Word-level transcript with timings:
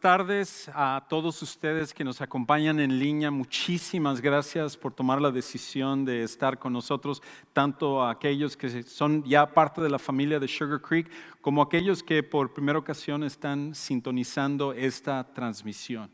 Buenas 0.00 0.18
tardes 0.18 0.70
a 0.74 1.04
todos 1.08 1.42
ustedes 1.42 1.92
que 1.92 2.04
nos 2.04 2.20
acompañan 2.20 2.78
en 2.78 3.00
línea. 3.00 3.32
Muchísimas 3.32 4.20
gracias 4.20 4.76
por 4.76 4.94
tomar 4.94 5.20
la 5.20 5.32
decisión 5.32 6.04
de 6.04 6.22
estar 6.22 6.56
con 6.56 6.72
nosotros, 6.72 7.20
tanto 7.52 8.00
a 8.00 8.12
aquellos 8.12 8.56
que 8.56 8.84
son 8.84 9.24
ya 9.24 9.52
parte 9.52 9.80
de 9.80 9.90
la 9.90 9.98
familia 9.98 10.38
de 10.38 10.46
Sugar 10.46 10.80
Creek, 10.80 11.10
como 11.40 11.62
aquellos 11.62 12.04
que 12.04 12.22
por 12.22 12.54
primera 12.54 12.78
ocasión 12.78 13.24
están 13.24 13.74
sintonizando 13.74 14.72
esta 14.72 15.24
transmisión. 15.34 16.08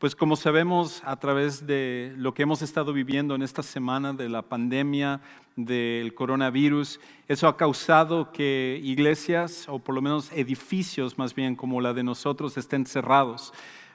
Pues 0.00 0.16
como 0.16 0.34
sabemos 0.34 1.02
a 1.04 1.16
través 1.16 1.66
de 1.66 2.14
lo 2.16 2.32
que 2.32 2.44
hemos 2.44 2.62
estado 2.62 2.94
viviendo 2.94 3.34
en 3.34 3.42
esta 3.42 3.62
semana 3.62 4.14
de 4.14 4.30
la 4.30 4.40
pandemia 4.40 5.20
del 5.56 6.14
coronavirus, 6.14 7.00
eso 7.28 7.46
ha 7.46 7.58
causado 7.58 8.32
que 8.32 8.80
iglesias, 8.82 9.66
o 9.68 9.78
por 9.78 9.94
lo 9.94 10.00
menos 10.00 10.32
edificios 10.32 11.18
más 11.18 11.34
bien 11.34 11.54
como 11.54 11.82
la 11.82 11.92
de 11.92 12.02
nosotros, 12.02 12.56
estén 12.56 12.86
cerrados, 12.86 13.52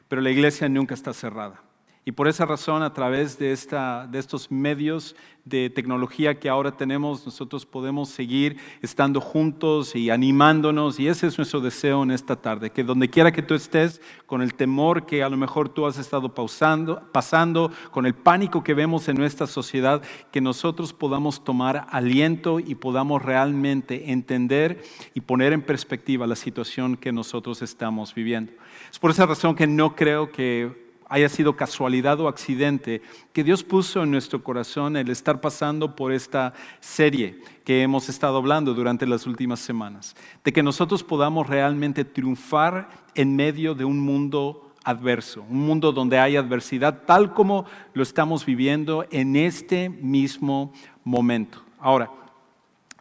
pero 0.08 0.22
la 0.22 0.30
iglesia 0.30 0.70
nunca 0.70 0.94
está 0.94 1.12
cerrada. 1.12 1.64
Y 2.08 2.12
por 2.12 2.28
esa 2.28 2.46
razón, 2.46 2.84
a 2.84 2.94
través 2.94 3.40
de, 3.40 3.52
esta, 3.52 4.06
de 4.06 4.20
estos 4.20 4.52
medios 4.52 5.16
de 5.44 5.72
tecnología 5.72 6.40
que 6.40 6.50
ahora 6.50 6.78
tenemos, 6.78 7.26
nosotros 7.26 7.66
podemos 7.66 8.10
seguir 8.10 8.58
estando 8.84 9.20
juntos 9.20 9.96
y 9.96 10.12
animándonos. 10.12 11.00
Y 11.00 11.08
ese 11.08 11.26
es 11.26 11.40
nuestro 11.40 11.62
deseo 11.62 12.04
en 12.04 12.12
esta 12.12 12.36
tarde, 12.36 12.70
que 12.70 12.84
donde 12.84 13.10
quiera 13.10 13.32
que 13.32 13.42
tú 13.42 13.56
estés, 13.56 14.02
con 14.28 14.44
el 14.44 14.54
temor 14.54 15.08
que 15.08 15.24
a 15.24 15.30
lo 15.30 15.38
mejor 15.38 15.68
tú 15.68 15.88
has 15.88 15.98
estado 15.98 16.36
pausando, 16.36 17.02
pasando, 17.12 17.72
con 17.90 18.06
el 18.06 18.14
pánico 18.14 18.64
que 18.64 18.76
vemos 18.76 19.10
en 19.10 19.18
nuestra 19.18 19.48
sociedad, 19.48 20.04
que 20.32 20.42
nosotros 20.42 20.94
podamos 20.94 21.44
tomar 21.44 21.88
aliento 21.90 22.60
y 22.60 22.76
podamos 22.76 23.24
realmente 23.24 24.12
entender 24.12 24.84
y 25.16 25.22
poner 25.22 25.54
en 25.54 25.64
perspectiva 25.64 26.28
la 26.28 26.36
situación 26.36 26.98
que 26.98 27.12
nosotros 27.12 27.64
estamos 27.64 28.14
viviendo. 28.14 28.52
Es 28.92 29.00
por 29.00 29.10
esa 29.10 29.26
razón 29.26 29.56
que 29.56 29.66
no 29.66 29.96
creo 29.96 30.32
que 30.32 30.85
haya 31.08 31.30
sido 31.30 31.56
casualidad 31.56 32.20
o 32.20 32.28
accidente, 32.28 33.02
que 33.34 33.44
Dios 33.44 33.64
puso 33.64 34.04
en 34.04 34.12
nuestro 34.12 34.44
corazón 34.44 34.98
el 34.98 35.10
estar 35.10 35.42
pasando 35.42 35.96
por 35.96 36.12
esta 36.12 36.54
serie 36.80 37.42
que 37.64 37.82
hemos 37.84 38.10
estado 38.10 38.38
hablando 38.38 38.74
durante 38.74 39.06
las 39.06 39.26
últimas 39.28 39.60
semanas, 39.60 40.16
de 40.44 40.52
que 40.52 40.64
nosotros 40.64 41.04
podamos 41.04 41.48
realmente 41.48 42.06
triunfar 42.06 42.90
en 43.14 43.36
medio 43.36 43.76
de 43.76 43.86
un 43.86 44.00
mundo 44.00 44.72
adverso, 44.84 45.44
un 45.50 45.66
mundo 45.66 45.92
donde 45.92 46.20
hay 46.20 46.38
adversidad, 46.38 47.04
tal 47.06 47.34
como 47.34 47.66
lo 47.94 48.04
estamos 48.04 48.46
viviendo 48.46 49.06
en 49.12 49.36
este 49.36 49.90
mismo 49.90 50.72
momento. 51.04 51.62
Ahora, 51.80 52.12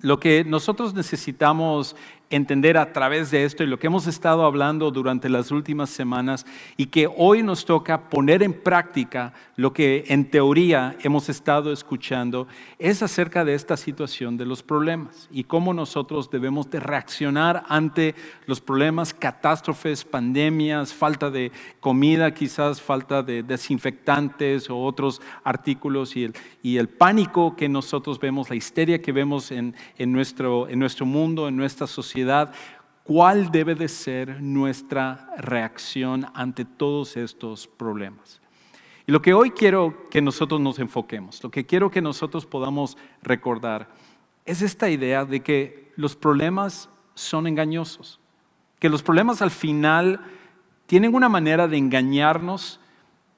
lo 0.01 0.21
que 0.21 0.45
nosotros 0.45 0.93
necesitamos 0.93 1.97
entender 2.35 2.77
a 2.77 2.93
través 2.93 3.31
de 3.31 3.45
esto 3.45 3.63
y 3.63 3.67
lo 3.69 3.79
que 3.79 3.87
hemos 3.87 4.09
estado 4.09 4.45
hablando 4.45 4.91
durante 4.91 5.29
las 5.29 5.53
últimas 5.53 5.89
semanas 5.89 6.45
y 6.77 6.87
que 6.87 7.09
hoy 7.17 7.45
nos 7.45 7.65
toca 7.65 8.09
poner 8.11 8.43
en 8.43 8.53
práctica 8.53 9.33
lo 9.57 9.73
que 9.73 10.05
en 10.09 10.29
teoría 10.29 10.97
hemos 11.03 11.29
estado 11.29 11.73
escuchando 11.73 12.49
es 12.81 13.03
acerca 13.05 13.45
de 13.45 13.55
esta 13.55 13.77
situación 13.77 14.37
de 14.37 14.47
los 14.47 14.65
problemas 14.65 15.29
y 15.31 15.45
cómo 15.45 15.73
nosotros 15.73 16.29
debemos 16.29 16.69
de 16.71 16.81
reaccionar 16.81 17.65
ante 17.69 18.17
los 18.47 18.61
problemas, 18.61 19.15
catástrofes, 19.15 20.05
pandemias, 20.05 20.93
falta 20.93 21.31
de 21.31 21.53
comida, 21.79 22.35
quizás 22.35 22.83
falta 22.83 23.23
de 23.23 23.45
desinfectantes 23.45 24.69
o 24.71 24.79
otros 24.79 25.23
artículos 25.45 26.17
y 26.17 26.25
el, 26.25 26.35
y 26.65 26.79
el 26.79 26.89
pánico 26.89 27.55
que 27.55 27.69
nosotros 27.69 28.19
vemos, 28.19 28.51
la 28.51 28.57
histeria 28.57 29.01
que 29.01 29.13
vemos 29.13 29.53
en, 29.53 29.77
en, 29.99 30.13
nuestro, 30.13 30.69
en 30.69 30.81
nuestro 30.81 31.07
mundo, 31.07 31.47
en 31.47 31.57
nuestra 31.57 31.87
sociedad 31.87 32.24
cuál 33.05 33.51
debe 33.51 33.75
de 33.75 33.89
ser 33.89 34.43
nuestra 34.43 35.31
reacción 35.37 36.27
ante 36.35 36.65
todos 36.65 37.17
estos 37.17 37.67
problemas. 37.67 38.41
Y 39.07 39.13
lo 39.13 39.21
que 39.21 39.35
hoy 39.35 39.51
quiero 39.51 40.09
que 40.11 40.23
nosotros 40.23 40.61
nos 40.61 40.79
enfoquemos, 40.79 41.43
lo 41.43 41.51
que 41.51 41.67
quiero 41.67 41.91
que 41.91 42.01
nosotros 42.01 42.47
podamos 42.47 42.97
recordar, 43.23 43.89
es 44.47 44.63
esta 44.63 44.89
idea 44.89 45.25
de 45.25 45.41
que 45.41 45.93
los 45.97 46.17
problemas 46.17 46.89
son 47.15 47.47
engañosos, 47.47 48.19
que 48.79 48.89
los 48.89 49.03
problemas 49.03 49.43
al 49.43 49.51
final 49.51 50.21
tienen 50.87 51.15
una 51.15 51.29
manera 51.29 51.69
de 51.69 51.77
engañarnos, 51.77 52.81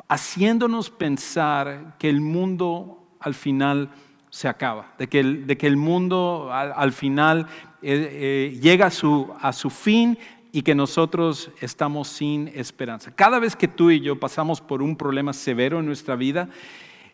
haciéndonos 0.09 0.91
pensar 0.91 1.97
que 1.99 2.09
el 2.09 2.21
mundo 2.21 3.05
al 3.19 3.35
final 3.35 3.91
se 4.37 4.49
acaba, 4.49 4.93
de 4.99 5.09
que 5.09 5.21
el, 5.21 5.47
de 5.47 5.57
que 5.57 5.67
el 5.67 5.79
mundo 5.79 6.51
al, 6.53 6.93
final 6.93 7.47
eh, 7.81 8.53
eh, 8.53 8.59
llega 8.61 8.89
a 8.89 8.91
su, 8.91 9.33
a 9.41 9.51
su 9.55 9.71
fin 9.71 10.19
y 10.53 10.61
que 10.61 10.75
nosotros 10.75 11.51
estamos 11.63 12.09
sin 12.09 12.49
esperanza. 12.49 13.11
Cada 13.13 13.39
vez 13.39 13.57
que 13.57 13.67
tú 13.67 13.91
y 13.91 14.01
yo 14.01 14.21
pasamos 14.21 14.61
por 14.61 14.83
un 14.83 14.95
problema 14.95 15.33
severo 15.33 15.81
en 15.81 15.87
nuestra 15.87 16.17
vida, 16.17 16.51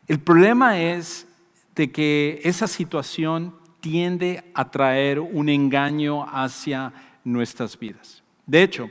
el 0.08 0.18
problema 0.18 0.80
es 0.80 1.28
de 1.76 1.92
que 1.92 2.40
esa 2.42 2.66
situación 2.66 3.54
tiende 3.78 4.42
a 4.52 4.72
traer 4.72 5.20
un 5.20 5.48
engaño 5.48 6.26
hacia 6.28 6.92
nuestras 7.22 7.78
vidas. 7.78 8.24
De 8.46 8.64
hecho, 8.64 8.90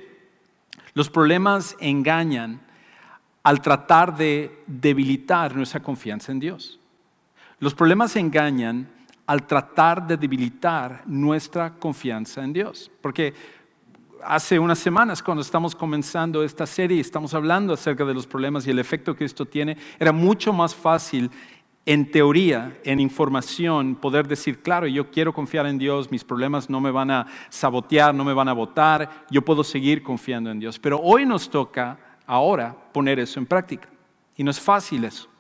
los 0.94 1.10
problemas 1.10 1.76
engañan 1.82 2.62
al 3.44 3.62
tratar 3.62 4.16
de 4.16 4.64
debilitar 4.68 5.54
nuestra 5.54 5.82
confianza 5.82 6.32
en 6.32 6.40
Dios. 6.40 6.81
Los 7.62 7.76
problemas 7.76 8.16
engañan 8.16 8.90
al 9.28 9.46
tratar 9.46 10.08
de 10.08 10.18
debilitar 10.18 11.04
nuestra 11.06 11.76
confianza 11.76 12.44
en 12.44 12.54
Dios. 12.54 12.90
Porque 13.02 13.36
hace 14.24 14.58
unas 14.58 14.80
semanas, 14.80 15.22
cuando 15.22 15.44
estamos 15.44 15.76
comenzando 15.76 16.44
esta 16.44 16.66
serie 16.66 16.98
y 16.98 17.02
estamos 17.02 17.36
hablando 17.36 17.76
acerca 17.76 18.04
de 18.04 18.16
los 18.16 18.26
problemas 18.26 18.66
y 18.66 18.72
el 18.72 18.80
efecto 18.80 19.16
que 19.16 19.26
esto 19.26 19.46
tiene, 19.46 19.78
era 20.00 20.12
mucho 20.12 20.52
más 20.52 20.74
fácil 20.74 21.30
en 21.86 22.10
teoría, 22.10 22.80
en 22.84 23.00
información, 23.00 23.94
poder 23.94 24.28
decir, 24.28 24.64
claro, 24.64 24.88
yo 24.88 25.12
quiero 25.12 25.32
confiar 25.32 25.68
en 25.68 25.78
Dios, 25.78 26.10
mis 26.10 26.24
problemas 26.24 26.68
no 26.68 26.82
me 26.82 26.90
van 26.90 27.12
a 27.12 27.28
sabotear, 27.50 28.16
no 28.16 28.24
me 28.24 28.34
van 28.34 28.48
a 28.48 28.54
votar, 28.54 29.26
yo 29.30 29.44
puedo 29.44 29.64
seguir 29.64 30.02
confiando 30.02 30.50
en 30.50 30.60
Dios. 30.60 30.80
Pero 30.80 31.00
hoy 31.00 31.28
nos 31.28 31.48
toca, 31.48 32.18
ahora, 32.26 32.76
poner 32.92 33.20
eso 33.20 33.40
en 33.40 33.46
práctica. 33.46 33.88
Y 34.36 34.44
no 34.44 34.50
es 34.50 34.60
fácil 34.60 35.06
eso. 35.06 35.31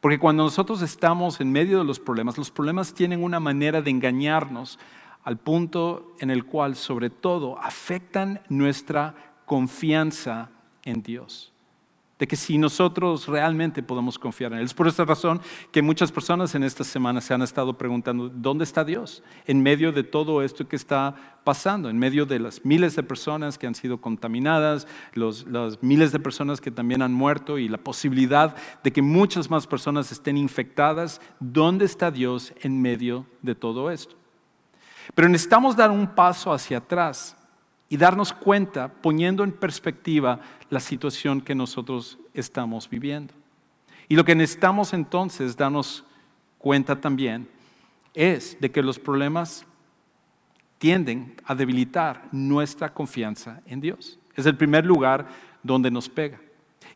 Porque 0.00 0.18
cuando 0.18 0.44
nosotros 0.44 0.82
estamos 0.82 1.40
en 1.40 1.50
medio 1.50 1.78
de 1.78 1.84
los 1.84 1.98
problemas, 1.98 2.38
los 2.38 2.50
problemas 2.50 2.94
tienen 2.94 3.22
una 3.22 3.40
manera 3.40 3.82
de 3.82 3.90
engañarnos 3.90 4.78
al 5.24 5.38
punto 5.38 6.14
en 6.20 6.30
el 6.30 6.44
cual 6.44 6.76
sobre 6.76 7.10
todo 7.10 7.58
afectan 7.58 8.40
nuestra 8.48 9.14
confianza 9.44 10.50
en 10.84 11.02
Dios 11.02 11.52
de 12.18 12.26
que 12.26 12.36
si 12.36 12.58
nosotros 12.58 13.26
realmente 13.26 13.82
podemos 13.82 14.18
confiar 14.18 14.52
en 14.52 14.58
Él. 14.58 14.64
Es 14.64 14.74
por 14.74 14.88
esta 14.88 15.04
razón 15.04 15.40
que 15.70 15.82
muchas 15.82 16.10
personas 16.10 16.54
en 16.54 16.64
esta 16.64 16.84
semana 16.84 17.20
se 17.20 17.32
han 17.32 17.42
estado 17.42 17.78
preguntando, 17.78 18.28
¿dónde 18.28 18.64
está 18.64 18.84
Dios? 18.84 19.22
En 19.46 19.62
medio 19.62 19.92
de 19.92 20.02
todo 20.02 20.42
esto 20.42 20.66
que 20.66 20.76
está 20.76 21.14
pasando, 21.44 21.88
en 21.88 21.98
medio 21.98 22.26
de 22.26 22.40
las 22.40 22.64
miles 22.64 22.96
de 22.96 23.02
personas 23.02 23.56
que 23.56 23.66
han 23.66 23.74
sido 23.74 24.00
contaminadas, 24.00 24.86
las 25.14 25.82
miles 25.82 26.12
de 26.12 26.18
personas 26.18 26.60
que 26.60 26.70
también 26.70 27.02
han 27.02 27.12
muerto 27.12 27.58
y 27.58 27.68
la 27.68 27.78
posibilidad 27.78 28.56
de 28.82 28.92
que 28.92 29.00
muchas 29.00 29.48
más 29.48 29.66
personas 29.66 30.10
estén 30.10 30.36
infectadas, 30.36 31.20
¿dónde 31.38 31.84
está 31.84 32.10
Dios 32.10 32.52
en 32.60 32.82
medio 32.82 33.26
de 33.42 33.54
todo 33.54 33.90
esto? 33.90 34.16
Pero 35.14 35.28
necesitamos 35.28 35.76
dar 35.76 35.90
un 35.90 36.06
paso 36.14 36.52
hacia 36.52 36.78
atrás 36.78 37.37
y 37.88 37.96
darnos 37.96 38.32
cuenta, 38.32 38.88
poniendo 38.88 39.44
en 39.44 39.52
perspectiva 39.52 40.40
la 40.70 40.80
situación 40.80 41.40
que 41.40 41.54
nosotros 41.54 42.18
estamos 42.34 42.88
viviendo. 42.88 43.32
Y 44.08 44.16
lo 44.16 44.24
que 44.24 44.34
necesitamos 44.34 44.92
entonces 44.92 45.56
darnos 45.56 46.04
cuenta 46.58 47.00
también 47.00 47.48
es 48.14 48.58
de 48.60 48.70
que 48.70 48.82
los 48.82 48.98
problemas 48.98 49.64
tienden 50.78 51.34
a 51.44 51.54
debilitar 51.54 52.28
nuestra 52.30 52.92
confianza 52.92 53.60
en 53.66 53.80
Dios. 53.80 54.18
Es 54.34 54.46
el 54.46 54.56
primer 54.56 54.84
lugar 54.84 55.26
donde 55.62 55.90
nos 55.90 56.08
pega. 56.08 56.40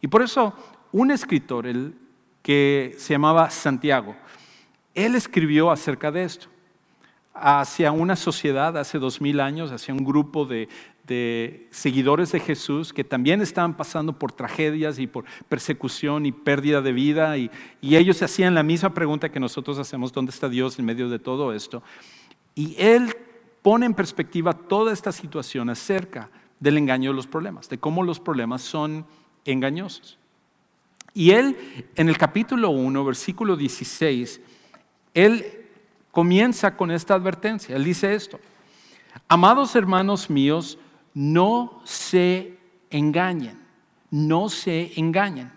Y 0.00 0.08
por 0.08 0.22
eso 0.22 0.54
un 0.92 1.10
escritor, 1.10 1.66
el 1.66 1.94
que 2.42 2.94
se 2.98 3.14
llamaba 3.14 3.50
Santiago, 3.50 4.14
él 4.94 5.14
escribió 5.14 5.70
acerca 5.70 6.10
de 6.10 6.24
esto 6.24 6.51
hacia 7.34 7.92
una 7.92 8.16
sociedad 8.16 8.76
hace 8.76 8.98
dos 8.98 9.20
mil 9.20 9.40
años, 9.40 9.72
hacia 9.72 9.94
un 9.94 10.04
grupo 10.04 10.44
de, 10.44 10.68
seguidores 11.70 12.32
de 12.32 12.40
Jesús 12.40 12.92
que 12.94 13.04
también 13.04 13.42
estaban 13.42 13.76
pasando 13.76 14.18
por 14.18 14.32
tragedias 14.32 14.98
y 14.98 15.06
por 15.06 15.26
persecución 15.48 16.24
y 16.24 16.32
pérdida 16.32 16.80
de 16.80 16.92
vida 16.92 17.36
y, 17.36 17.50
y 17.82 17.96
ellos 17.96 18.16
se 18.16 18.24
hacían 18.24 18.54
la 18.54 18.62
misma 18.62 18.94
pregunta 18.94 19.30
que 19.30 19.38
nosotros 19.38 19.78
hacemos, 19.78 20.12
¿dónde 20.12 20.30
está 20.30 20.48
Dios 20.48 20.78
en 20.78 20.86
medio 20.86 21.10
de 21.10 21.18
todo 21.18 21.52
esto? 21.52 21.82
Y 22.54 22.74
él 22.78 23.14
pone 23.60 23.84
en 23.84 23.92
perspectiva 23.92 24.54
toda 24.54 24.92
esta 24.92 25.12
situación 25.12 25.68
acerca 25.68 26.30
del 26.60 26.78
engaño 26.78 27.10
de 27.10 27.16
los 27.16 27.26
problemas, 27.26 27.68
de 27.68 27.78
cómo 27.78 28.02
los 28.02 28.18
problemas 28.18 28.62
son 28.62 29.04
engañosos. 29.44 30.18
Y 31.12 31.32
él, 31.32 31.56
en 31.96 32.08
el 32.08 32.16
capítulo 32.16 32.70
1, 32.70 33.04
versículo 33.04 33.56
16, 33.56 34.40
él 35.12 35.61
comienza 36.12 36.76
con 36.76 36.92
esta 36.92 37.14
advertencia. 37.14 37.74
Él 37.74 37.82
dice 37.82 38.14
esto, 38.14 38.38
amados 39.26 39.74
hermanos 39.74 40.30
míos, 40.30 40.78
no 41.14 41.80
se 41.84 42.56
engañen, 42.90 43.58
no 44.10 44.48
se 44.48 44.92
engañen. 44.94 45.50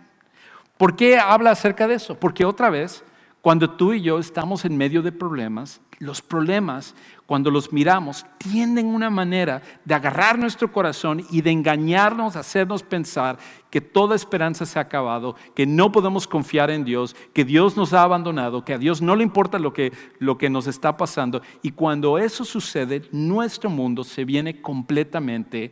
¿Por 0.78 0.96
qué 0.96 1.20
habla 1.20 1.52
acerca 1.52 1.88
de 1.88 1.96
eso? 1.96 2.16
Porque 2.20 2.46
otra 2.46 2.70
vez, 2.70 3.04
cuando 3.46 3.70
tú 3.70 3.94
y 3.94 4.02
yo 4.02 4.18
estamos 4.18 4.66
en 4.66 4.76
medio 4.76 5.04
de 5.04 5.12
problemas, 5.12 5.80
los 6.00 6.20
problemas, 6.20 6.96
cuando 7.28 7.52
los 7.52 7.72
miramos, 7.72 8.26
tienden 8.40 8.88
una 8.88 9.12
manera 9.12 9.62
de 9.86 9.94
agarrar 9.94 10.40
nuestro 10.40 10.72
corazón 10.72 11.24
y 11.30 11.44
de 11.44 11.52
engañarnos, 11.52 12.36
hacernos 12.36 12.82
pensar 12.82 13.38
que 13.70 13.82
toda 13.82 14.16
esperanza 14.16 14.66
se 14.66 14.80
ha 14.80 14.82
acabado, 14.82 15.36
que 15.54 15.68
no 15.68 15.92
podemos 15.92 16.26
confiar 16.26 16.72
en 16.72 16.84
Dios, 16.84 17.16
que 17.34 17.46
Dios 17.46 17.78
nos 17.78 17.94
ha 17.94 18.02
abandonado, 18.02 18.66
que 18.66 18.74
a 18.74 18.80
Dios 18.80 19.00
no 19.00 19.16
le 19.16 19.22
importa 19.22 19.60
lo 19.60 19.74
que, 19.74 19.94
lo 20.18 20.40
que 20.40 20.50
nos 20.50 20.66
está 20.66 20.98
pasando. 20.98 21.44
Y 21.62 21.70
cuando 21.70 22.18
eso 22.18 22.46
sucede, 22.46 23.04
nuestro 23.12 23.70
mundo 23.70 24.04
se 24.04 24.26
viene 24.26 24.60
completamente 24.60 25.72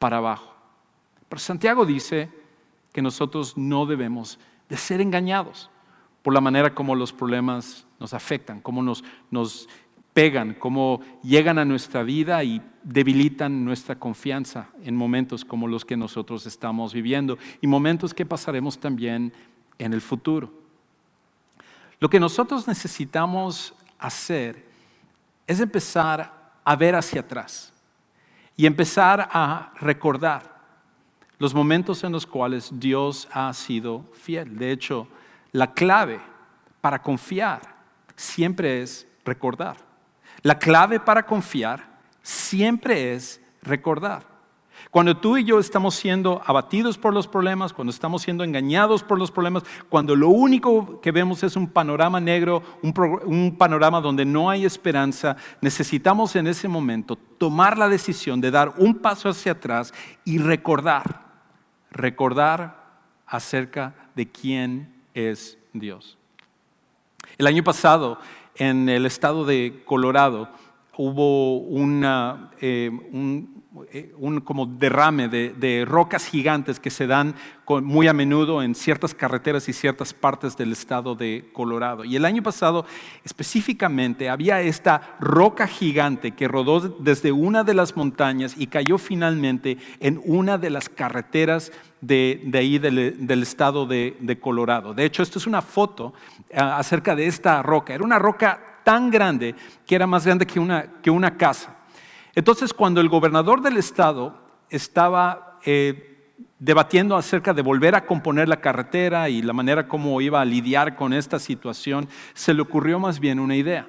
para 0.00 0.16
abajo. 0.16 0.52
Pero 1.28 1.38
Santiago 1.38 1.86
dice 1.86 2.28
que 2.92 3.00
nosotros 3.00 3.56
no 3.56 3.86
debemos 3.86 4.40
de 4.68 4.76
ser 4.76 5.00
engañados 5.00 5.70
por 6.26 6.34
la 6.34 6.40
manera 6.40 6.74
como 6.74 6.96
los 6.96 7.12
problemas 7.12 7.86
nos 8.00 8.12
afectan, 8.12 8.60
cómo 8.60 8.82
nos, 8.82 9.04
nos 9.30 9.68
pegan, 10.12 10.54
cómo 10.54 11.00
llegan 11.22 11.56
a 11.56 11.64
nuestra 11.64 12.02
vida 12.02 12.42
y 12.42 12.60
debilitan 12.82 13.64
nuestra 13.64 13.96
confianza 13.96 14.70
en 14.82 14.96
momentos 14.96 15.44
como 15.44 15.68
los 15.68 15.84
que 15.84 15.96
nosotros 15.96 16.44
estamos 16.44 16.92
viviendo 16.92 17.38
y 17.60 17.68
momentos 17.68 18.12
que 18.12 18.26
pasaremos 18.26 18.76
también 18.76 19.32
en 19.78 19.92
el 19.92 20.00
futuro. 20.00 20.52
Lo 22.00 22.10
que 22.10 22.18
nosotros 22.18 22.66
necesitamos 22.66 23.72
hacer 23.96 24.66
es 25.46 25.60
empezar 25.60 26.58
a 26.64 26.74
ver 26.74 26.96
hacia 26.96 27.20
atrás 27.20 27.72
y 28.56 28.66
empezar 28.66 29.28
a 29.30 29.72
recordar 29.80 30.60
los 31.38 31.54
momentos 31.54 32.02
en 32.02 32.10
los 32.10 32.26
cuales 32.26 32.70
Dios 32.72 33.28
ha 33.30 33.52
sido 33.52 34.04
fiel. 34.12 34.58
De 34.58 34.72
hecho, 34.72 35.06
la 35.56 35.72
clave 35.72 36.20
para 36.82 37.00
confiar 37.00 37.62
siempre 38.14 38.82
es 38.82 39.08
recordar. 39.24 39.78
La 40.42 40.58
clave 40.58 41.00
para 41.00 41.24
confiar 41.24 41.98
siempre 42.20 43.14
es 43.14 43.40
recordar. 43.62 44.26
Cuando 44.90 45.16
tú 45.16 45.38
y 45.38 45.44
yo 45.44 45.58
estamos 45.58 45.94
siendo 45.94 46.42
abatidos 46.44 46.98
por 46.98 47.14
los 47.14 47.26
problemas, 47.26 47.72
cuando 47.72 47.90
estamos 47.90 48.20
siendo 48.20 48.44
engañados 48.44 49.02
por 49.02 49.18
los 49.18 49.30
problemas, 49.30 49.62
cuando 49.88 50.14
lo 50.14 50.28
único 50.28 51.00
que 51.00 51.10
vemos 51.10 51.42
es 51.42 51.56
un 51.56 51.68
panorama 51.68 52.20
negro, 52.20 52.62
un, 52.82 53.56
panorama 53.56 54.02
donde 54.02 54.26
no 54.26 54.50
hay 54.50 54.66
esperanza, 54.66 55.38
necesitamos 55.62 56.36
en 56.36 56.48
ese 56.48 56.68
momento 56.68 57.16
tomar 57.16 57.78
la 57.78 57.88
decisión 57.88 58.42
de 58.42 58.50
dar 58.50 58.74
un 58.76 58.96
paso 58.96 59.30
hacia 59.30 59.52
atrás 59.52 59.94
y 60.22 60.36
recordar, 60.36 61.24
recordar 61.90 62.84
acerca 63.26 63.94
de 64.14 64.30
quién 64.30 64.95
es 65.16 65.58
Dios. 65.72 66.18
El 67.38 67.46
año 67.46 67.64
pasado, 67.64 68.18
en 68.54 68.88
el 68.88 69.06
estado 69.06 69.44
de 69.44 69.82
Colorado, 69.84 70.48
hubo 70.96 71.58
una, 71.58 72.50
eh, 72.60 72.90
eh, 72.92 73.44
un, 74.16 74.40
como 74.40 74.66
derrame 74.66 75.28
de, 75.28 75.84
rocas 75.86 76.26
gigantes 76.26 76.80
que 76.80 76.90
se 76.90 77.06
dan 77.06 77.34
muy 77.82 78.06
a 78.08 78.12
menudo 78.12 78.62
en 78.62 78.74
ciertas 78.74 79.14
carreteras 79.14 79.68
y 79.68 79.72
ciertas 79.72 80.14
partes 80.14 80.56
del 80.56 80.72
estado 80.72 81.14
de 81.14 81.50
Colorado. 81.52 82.04
Y 82.04 82.16
el 82.16 82.24
año 82.24 82.42
pasado 82.42 82.86
específicamente 83.24 84.28
había 84.28 84.60
esta 84.60 85.16
roca 85.20 85.66
gigante 85.66 86.32
que 86.32 86.48
rodó 86.48 86.80
desde 86.80 87.32
una 87.32 87.64
de 87.64 87.74
las 87.74 87.96
montañas 87.96 88.54
y 88.56 88.68
cayó 88.68 88.98
finalmente 88.98 89.78
en 90.00 90.20
una 90.24 90.58
de 90.58 90.70
las 90.70 90.88
carreteras 90.88 91.72
de, 92.00 92.48
ahí 92.54 92.78
del, 92.78 93.42
estado 93.42 93.86
de, 93.86 94.16
de, 94.20 94.38
Colorado. 94.38 94.94
De 94.94 95.04
hecho, 95.04 95.22
esto 95.22 95.38
es 95.38 95.46
una 95.46 95.62
foto 95.62 96.14
ah, 96.54 96.78
acerca 96.78 97.16
de 97.16 97.26
esta 97.26 97.62
roca. 97.62 97.94
Era 97.94 98.04
una 98.04 98.18
roca 98.18 98.80
tan 98.84 99.10
grande 99.10 99.54
que 99.84 99.96
era 99.96 100.06
más 100.06 100.24
grande 100.24 100.46
que 100.46 100.60
una, 100.60 100.86
que 101.02 101.10
una 101.10 101.36
casa. 101.36 101.75
Entonces, 102.36 102.74
cuando 102.74 103.00
el 103.00 103.08
gobernador 103.08 103.62
del 103.62 103.78
estado 103.78 104.38
estaba 104.68 105.58
eh, 105.64 106.34
debatiendo 106.58 107.16
acerca 107.16 107.54
de 107.54 107.62
volver 107.62 107.94
a 107.94 108.04
componer 108.04 108.46
la 108.46 108.60
carretera 108.60 109.30
y 109.30 109.40
la 109.40 109.54
manera 109.54 109.88
como 109.88 110.20
iba 110.20 110.42
a 110.42 110.44
lidiar 110.44 110.96
con 110.96 111.14
esta 111.14 111.38
situación, 111.38 112.10
se 112.34 112.52
le 112.52 112.60
ocurrió 112.60 113.00
más 113.00 113.20
bien 113.20 113.40
una 113.40 113.56
idea. 113.56 113.88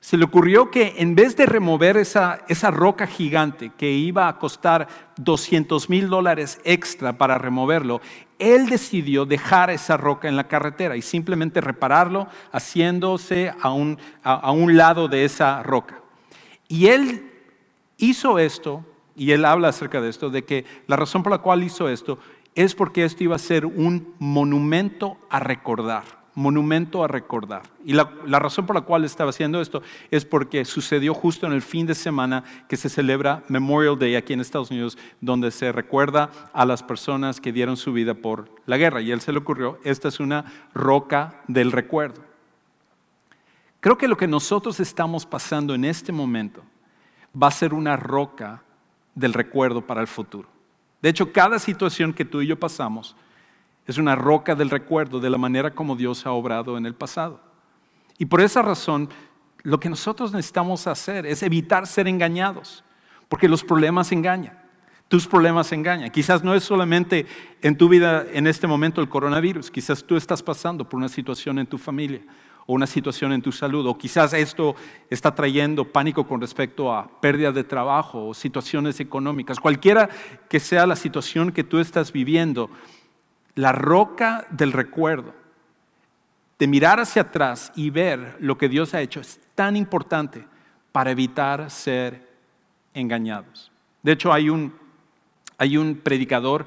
Se 0.00 0.16
le 0.16 0.24
ocurrió 0.24 0.70
que 0.70 0.94
en 0.96 1.14
vez 1.14 1.36
de 1.36 1.44
remover 1.44 1.98
esa, 1.98 2.38
roca 2.70 3.06
gigante 3.06 3.70
que 3.76 3.90
iba 3.90 4.28
a 4.28 4.38
costar 4.38 4.88
200 5.18 5.90
mil 5.90 6.08
dólares 6.08 6.62
extra 6.64 7.18
para 7.18 7.36
removerlo, 7.36 8.00
él 8.38 8.70
decidió 8.70 9.26
dejar 9.26 9.68
esa 9.68 9.98
roca 9.98 10.26
en 10.26 10.36
la 10.36 10.48
carretera 10.48 10.96
y 10.96 11.02
simplemente 11.02 11.60
repararlo 11.60 12.28
haciéndose 12.50 13.52
a 13.60 13.72
un, 13.72 13.98
a 14.22 14.52
un 14.52 14.74
lado 14.74 15.06
de 15.06 15.26
esa 15.26 15.62
roca. 15.62 16.00
Y 16.68 16.86
él 16.86 17.28
hizo 17.98 18.38
esto, 18.38 18.84
y 19.14 19.32
él 19.32 19.44
habla 19.44 19.68
acerca 19.68 20.00
de 20.00 20.08
esto, 20.08 20.30
de 20.30 20.44
que 20.44 20.64
la 20.86 20.96
razón 20.96 21.22
por 21.22 21.32
la 21.32 21.38
cual 21.38 21.62
hizo 21.62 21.88
esto 21.88 22.18
es 22.54 22.74
porque 22.74 23.04
esto 23.04 23.24
iba 23.24 23.36
a 23.36 23.40
ser 23.40 23.66
un 23.66 24.14
monumento 24.18 25.18
a 25.28 25.40
recordar, 25.40 26.04
monumento 26.34 27.04
a 27.04 27.08
recordar. 27.08 27.62
Y 27.84 27.92
la, 27.92 28.04
razón 28.26 28.66
por 28.66 28.76
la 28.76 28.82
cual 28.82 29.04
estaba 29.04 29.30
haciendo 29.30 29.60
esto 29.60 29.82
es 30.10 30.24
porque 30.24 30.64
sucedió 30.64 31.14
justo 31.14 31.46
en 31.46 31.52
el 31.52 31.62
fin 31.62 31.86
de 31.86 31.94
semana 31.94 32.44
que 32.68 32.76
se 32.76 32.88
celebra 32.88 33.42
Memorial 33.48 33.98
Day 33.98 34.14
aquí 34.14 34.32
en 34.32 34.40
Estados 34.40 34.70
Unidos, 34.70 34.96
donde 35.20 35.50
se 35.50 35.72
recuerda 35.72 36.30
a 36.52 36.64
las 36.64 36.82
personas 36.82 37.40
que 37.40 37.52
dieron 37.52 37.76
su 37.76 37.92
vida 37.92 38.14
por 38.14 38.50
la 38.66 38.76
guerra. 38.76 39.00
Y 39.02 39.10
él 39.10 39.20
se 39.20 39.32
le 39.32 39.38
ocurrió, 39.38 39.78
esta 39.84 40.08
es 40.08 40.20
una 40.20 40.44
roca 40.74 41.42
del 41.48 41.72
recuerdo. 41.72 42.22
Creo 43.80 43.98
que 43.98 44.08
lo 44.08 44.16
que 44.16 44.26
nosotros 44.26 44.80
estamos 44.80 45.26
pasando 45.26 45.74
en 45.74 45.84
este 45.84 46.12
momento 46.12 46.62
va 47.40 47.48
a 47.48 47.52
ser 47.52 47.74
una 47.74 47.96
roca 47.96 48.62
del 49.14 49.32
recuerdo 49.32 49.86
para 49.86 50.00
el 50.00 50.06
futuro. 50.06 50.48
De 51.02 51.08
hecho, 51.08 51.32
cada 51.32 51.58
situación 51.58 52.12
que 52.12 52.24
tú 52.24 52.40
y 52.40 52.46
yo 52.46 52.58
pasamos 52.58 53.16
es 53.86 53.98
una 53.98 54.14
roca 54.14 54.54
del 54.54 54.70
recuerdo 54.70 55.20
de 55.20 55.30
la 55.30 55.38
manera 55.38 55.74
como 55.74 55.96
Dios 55.96 56.26
ha 56.26 56.32
obrado 56.32 56.76
en 56.76 56.86
el 56.86 56.94
pasado. 56.94 57.40
Y 58.18 58.26
por 58.26 58.40
esa 58.40 58.62
razón, 58.62 59.08
lo 59.62 59.78
que 59.80 59.88
nosotros 59.88 60.32
necesitamos 60.32 60.86
hacer 60.86 61.26
es 61.26 61.42
evitar 61.42 61.86
ser 61.86 62.08
engañados, 62.08 62.84
porque 63.28 63.48
los 63.48 63.62
problemas 63.62 64.12
engañan. 64.12 64.58
Tus 65.06 65.26
problemas 65.26 65.72
engañan. 65.72 66.10
Quizás 66.10 66.44
no 66.44 66.54
es 66.54 66.64
solamente 66.64 67.26
en 67.62 67.78
tu 67.78 67.88
vida 67.88 68.26
en 68.30 68.46
este 68.46 68.66
momento 68.66 69.00
el 69.00 69.08
coronavirus, 69.08 69.70
quizás 69.70 70.04
tú 70.04 70.16
estás 70.16 70.42
pasando 70.42 70.86
por 70.86 70.98
una 70.98 71.08
situación 71.08 71.58
en 71.58 71.66
tu 71.66 71.78
familia 71.78 72.20
o 72.70 72.74
una 72.74 72.86
situación 72.86 73.32
en 73.32 73.40
tu 73.40 73.50
salud, 73.50 73.86
o 73.86 73.96
quizás 73.96 74.34
esto 74.34 74.76
está 75.08 75.34
trayendo 75.34 75.86
pánico 75.86 76.26
con 76.26 76.38
respecto 76.38 76.92
a 76.92 77.08
pérdida 77.18 77.50
de 77.50 77.64
trabajo 77.64 78.28
o 78.28 78.34
situaciones 78.34 79.00
económicas, 79.00 79.58
cualquiera 79.58 80.10
que 80.50 80.60
sea 80.60 80.86
la 80.86 80.94
situación 80.94 81.50
que 81.50 81.64
tú 81.64 81.78
estás 81.78 82.12
viviendo, 82.12 82.68
la 83.54 83.72
roca 83.72 84.46
del 84.50 84.72
recuerdo, 84.72 85.32
de 86.58 86.66
mirar 86.66 87.00
hacia 87.00 87.22
atrás 87.22 87.72
y 87.74 87.88
ver 87.88 88.36
lo 88.38 88.58
que 88.58 88.68
Dios 88.68 88.92
ha 88.92 89.00
hecho, 89.00 89.20
es 89.20 89.40
tan 89.54 89.74
importante 89.74 90.44
para 90.92 91.10
evitar 91.10 91.70
ser 91.70 92.28
engañados. 92.92 93.72
De 94.02 94.12
hecho, 94.12 94.30
hay 94.30 94.50
un, 94.50 94.74
hay 95.56 95.78
un 95.78 95.96
predicador 95.96 96.66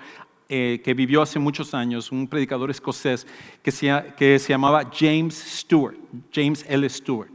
eh, 0.54 0.82
que 0.84 0.94
vivió 0.94 1.22
hace 1.22 1.40
muchos 1.40 1.74
años, 1.74 2.12
un 2.12 2.28
predicador 2.28 2.70
escocés 2.70 3.26
que 3.64 3.72
se, 3.72 3.88
que 4.18 4.38
se 4.38 4.50
llamaba 4.50 4.84
James 4.92 5.34
Stewart, 5.34 5.96
James 6.30 6.66
L. 6.68 6.90
Stewart. 6.90 7.30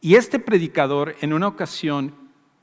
Y 0.00 0.16
este 0.16 0.40
predicador 0.40 1.14
en 1.20 1.32
una 1.32 1.46
ocasión 1.46 2.12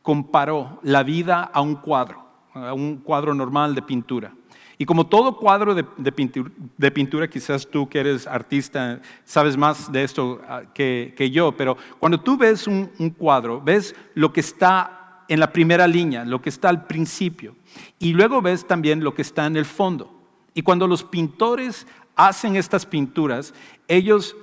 comparó 0.02 0.82
la 0.84 1.04
vida 1.04 1.42
a 1.42 1.62
un 1.62 1.76
cuadro, 1.76 2.22
a 2.54 2.74
un 2.74 2.98
cuadro 2.98 3.34
normal 3.34 3.76
de 3.76 3.82
pintura. 3.82 4.34
Y 4.78 4.86
como 4.86 5.08
todo 5.08 5.38
cuadro 5.38 5.74
de, 5.74 5.86
de, 5.98 6.92
pintura, 6.92 7.28
quizás 7.28 7.66
tú 7.66 7.88
que 7.90 8.00
eres 8.00 8.28
artista 8.28 9.02
sabes 9.24 9.56
más 9.56 9.92
de 9.92 10.04
esto 10.04 10.42
ah, 10.48 10.64
que, 10.74 11.14
que 11.18 11.32
yo, 11.32 11.52
pero 11.54 11.78
cuando 11.98 12.20
tú 12.20 12.38
ves 12.38 12.68
un, 12.68 12.88
cuadro, 13.18 13.60
ves 13.60 13.96
lo 14.14 14.32
que 14.32 14.42
está 14.42 14.97
en 15.28 15.40
la 15.40 15.52
primera 15.52 15.88
línea, 15.88 16.26
lo 16.26 16.42
que 16.42 16.50
está 16.50 16.70
al 16.70 16.86
principio. 16.86 17.56
Y 18.00 18.14
luego 18.14 18.42
ves 18.42 18.66
también 18.66 19.04
lo 19.04 19.14
que 19.14 19.22
está 19.22 19.46
en 19.46 19.58
el 19.58 19.66
fondo. 19.66 20.14
Y 20.54 20.62
cuando 20.62 20.88
los 20.88 21.04
pintores 21.04 21.86
hacen 22.16 22.56
estas 22.56 22.86
pinturas, 22.86 23.54
ellos 23.88 24.36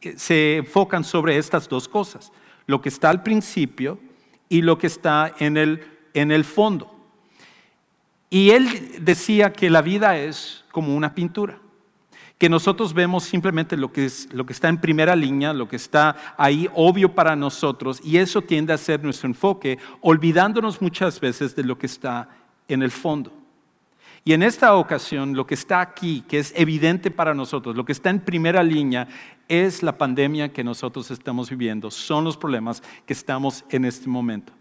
eh, 0.00 0.14
se 0.16 0.58
enfocan 0.58 1.04
sobre 1.04 1.38
estas 1.38 1.68
dos 1.68 1.88
cosas, 1.88 2.32
lo 2.66 2.80
que 2.80 2.88
está 2.88 3.10
al 3.10 3.22
principio 3.22 3.98
y 4.48 4.62
lo 4.62 4.78
que 4.78 4.86
está 4.86 5.34
en 5.38 5.56
el, 5.56 5.84
en 6.14 6.30
el 6.30 6.44
fondo. 6.44 6.92
Y 8.30 8.50
él 8.50 8.96
decía 9.00 9.52
que 9.52 9.70
la 9.70 9.82
vida 9.82 10.18
es 10.18 10.64
como 10.70 10.94
una 10.94 11.14
pintura, 11.14 11.58
que 12.38 12.48
nosotros 12.48 12.92
vemos 12.92 13.24
simplemente 13.24 13.76
lo 13.76 13.92
que, 13.92 14.04
es, 14.04 14.28
lo 14.32 14.44
que 14.44 14.52
está 14.52 14.68
en 14.68 14.78
primera 14.78 15.16
línea, 15.16 15.54
lo 15.54 15.68
que 15.68 15.76
está 15.76 16.34
ahí 16.36 16.68
obvio 16.74 17.14
para 17.14 17.34
nosotros, 17.34 18.00
y 18.04 18.18
eso 18.18 18.42
tiende 18.42 18.72
a 18.72 18.78
ser 18.78 19.02
nuestro 19.02 19.28
enfoque, 19.28 19.78
olvidándonos 20.02 20.82
muchas 20.82 21.18
veces 21.18 21.56
de 21.56 21.64
lo 21.64 21.78
que 21.78 21.86
está 21.86 22.28
en 22.68 22.82
el 22.82 22.90
fondo. 22.90 23.32
Y 24.22 24.32
en 24.32 24.42
esta 24.42 24.74
ocasión, 24.74 25.34
lo 25.34 25.46
que 25.46 25.54
está 25.54 25.80
aquí, 25.80 26.24
que 26.28 26.40
es 26.40 26.52
evidente 26.56 27.10
para 27.12 27.32
nosotros, 27.32 27.76
lo 27.76 27.84
que 27.84 27.92
está 27.92 28.10
en 28.10 28.20
primera 28.20 28.62
línea, 28.62 29.06
es 29.48 29.82
la 29.84 29.96
pandemia 29.96 30.52
que 30.52 30.64
nosotros 30.64 31.10
estamos 31.12 31.48
viviendo, 31.48 31.90
son 31.90 32.24
los 32.24 32.36
problemas 32.36 32.82
que 33.06 33.12
estamos 33.12 33.64
en 33.70 33.84
este 33.84 34.08
momento. 34.08 34.52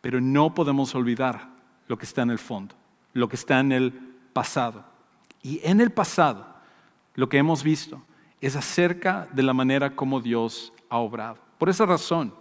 Pero 0.00 0.20
no 0.20 0.54
podemos 0.54 0.94
olvidar 0.94 1.50
lo 1.86 1.98
que 1.98 2.06
está 2.06 2.22
en 2.22 2.30
el 2.30 2.38
fondo, 2.38 2.74
lo 3.12 3.28
que 3.28 3.36
está 3.36 3.60
en 3.60 3.72
el 3.72 3.92
pasado. 4.32 4.84
Y 5.42 5.60
en 5.64 5.82
el 5.82 5.90
pasado, 5.92 6.46
lo 7.20 7.28
que 7.28 7.36
hemos 7.36 7.62
visto 7.62 8.00
es 8.40 8.56
acerca 8.56 9.28
de 9.32 9.42
la 9.42 9.52
manera 9.52 9.94
como 9.94 10.22
Dios 10.22 10.72
ha 10.88 10.96
obrado. 10.96 11.36
Por 11.58 11.68
esa 11.68 11.84
razón, 11.84 12.32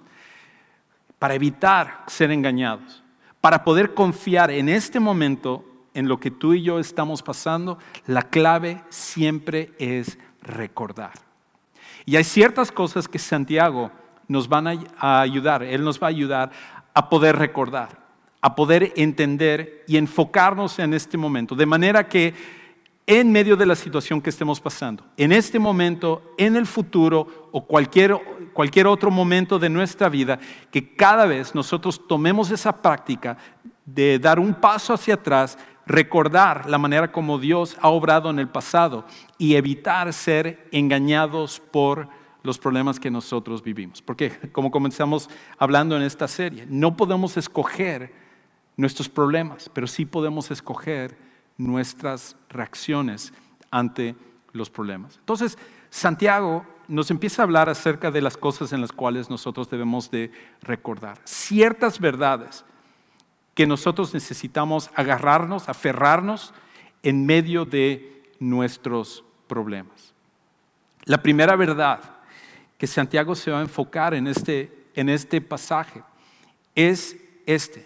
para 1.19 1.35
evitar 1.35 2.05
ser 2.07 2.31
engañados, 2.31 3.03
para 3.41 3.65
poder 3.65 3.93
confiar 3.93 4.51
en 4.51 4.69
este 4.69 5.01
momento 5.01 5.65
en 5.93 6.07
lo 6.07 6.17
que 6.17 6.31
tú 6.31 6.53
y 6.53 6.61
yo 6.61 6.79
estamos 6.79 7.21
pasando, 7.21 7.77
la 8.07 8.21
clave 8.21 8.81
siempre 8.87 9.73
es 9.79 10.17
recordar. 10.41 11.11
Y 12.05 12.15
hay 12.15 12.23
ciertas 12.23 12.71
cosas 12.71 13.05
que 13.05 13.19
Santiago 13.19 13.91
nos 14.29 14.47
van 14.47 14.87
a 14.97 15.19
ayudar, 15.19 15.61
Él 15.61 15.83
nos 15.83 16.01
va 16.01 16.07
a 16.07 16.11
ayudar 16.11 16.51
a 16.93 17.09
poder 17.09 17.35
recordar, 17.35 17.89
a 18.39 18.55
poder 18.55 18.93
entender 18.95 19.83
y 19.89 19.97
enfocarnos 19.97 20.79
en 20.79 20.93
este 20.93 21.17
momento, 21.17 21.53
de 21.53 21.65
manera 21.65 22.07
que 22.07 22.33
en 23.09 23.31
medio 23.31 23.57
de 23.57 23.65
la 23.65 23.73
situación 23.73 24.21
que 24.21 24.29
estemos 24.29 24.61
pasando, 24.61 25.03
en 25.17 25.31
este 25.31 25.57
momento, 25.57 26.21
en 26.37 26.55
el 26.55 26.67
futuro 26.67 27.49
o 27.51 27.65
cualquier, 27.65 28.15
cualquier 28.53 28.85
otro 28.85 29.09
momento 29.09 29.57
de 29.57 29.67
nuestra 29.67 30.09
vida, 30.09 30.37
que 30.69 30.93
cada 30.93 31.25
vez 31.25 31.55
nosotros 31.55 31.99
tomemos 32.07 32.51
esa 32.51 32.71
práctica 32.71 33.35
de 33.83 34.19
dar 34.19 34.37
un 34.39 34.53
paso 34.53 34.93
hacia 34.93 35.15
atrás, 35.15 35.57
recordar 35.87 36.69
la 36.69 36.77
manera 36.77 37.11
como 37.11 37.39
Dios 37.39 37.75
ha 37.81 37.89
obrado 37.89 38.29
en 38.29 38.37
el 38.37 38.47
pasado 38.47 39.05
y 39.39 39.55
evitar 39.55 40.13
ser 40.13 40.69
engañados 40.71 41.59
por 41.71 42.09
los 42.43 42.59
problemas 42.59 42.99
que 42.99 43.09
nosotros 43.09 43.63
vivimos. 43.63 44.03
Porque 44.03 44.33
como 44.51 44.69
comenzamos 44.69 45.31
hablando 45.57 45.97
en 45.97 46.03
esta 46.03 46.27
serie, 46.27 46.67
no 46.69 46.95
podemos 46.95 47.37
escoger 47.37 48.13
nuestros 48.77 49.09
problemas, 49.09 49.67
pero 49.73 49.87
sí 49.87 50.05
podemos 50.05 50.51
escoger 50.51 51.28
nuestras 51.59 52.35
reacciones 52.49 53.31
ante 53.69 54.15
los 54.53 54.71
problemas. 54.71 55.17
Entonces, 55.19 55.59
Santiago 55.91 56.65
nos 56.87 57.11
empieza 57.11 57.43
a 57.43 57.45
hablar 57.45 57.69
acerca 57.69 58.09
de 58.09 58.21
las 58.21 58.35
cosas 58.35 58.73
en 58.73 58.81
las 58.81 58.91
cuales 58.91 59.29
nosotros 59.29 59.69
debemos 59.69 60.09
de 60.09 60.31
recordar. 60.61 61.19
Ciertas 61.25 61.99
verdades 61.99 62.65
que 63.53 63.67
nosotros 63.67 64.13
necesitamos 64.13 64.89
agarrarnos, 64.95 65.69
aferrarnos 65.69 66.53
en 67.03 67.25
medio 67.25 67.65
de 67.65 68.23
nuestros 68.39 69.23
problemas. 69.47 70.13
La 71.03 71.21
primera 71.21 71.55
verdad 71.55 71.99
que 72.77 72.87
Santiago 72.87 73.35
se 73.35 73.51
va 73.51 73.59
a 73.59 73.63
enfocar 73.63 74.13
en 74.13 74.27
este, 74.27 74.87
en 74.95 75.09
este 75.09 75.41
pasaje 75.41 76.01
es 76.73 77.17
este, 77.45 77.85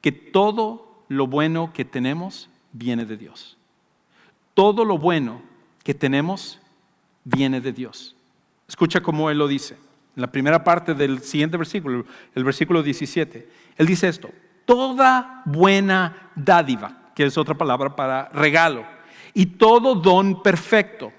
que 0.00 0.12
todo 0.12 1.04
lo 1.08 1.26
bueno 1.26 1.72
que 1.72 1.84
tenemos 1.84 2.48
viene 2.74 3.06
de 3.06 3.16
Dios. 3.16 3.56
Todo 4.52 4.84
lo 4.84 4.98
bueno 4.98 5.40
que 5.82 5.94
tenemos 5.94 6.60
viene 7.24 7.62
de 7.62 7.72
Dios. 7.72 8.14
Escucha 8.68 9.00
cómo 9.00 9.30
Él 9.30 9.38
lo 9.38 9.48
dice. 9.48 9.76
En 10.16 10.20
la 10.20 10.30
primera 10.30 10.62
parte 10.62 10.92
del 10.94 11.22
siguiente 11.22 11.56
versículo, 11.56 12.04
el 12.34 12.44
versículo 12.44 12.82
17, 12.82 13.48
Él 13.78 13.86
dice 13.86 14.08
esto, 14.08 14.30
toda 14.66 15.42
buena 15.46 16.30
dádiva, 16.34 17.10
que 17.14 17.24
es 17.24 17.38
otra 17.38 17.54
palabra 17.54 17.96
para 17.96 18.28
regalo, 18.28 18.84
y 19.32 19.46
todo 19.46 19.94
don 19.94 20.42
perfecto 20.42 21.12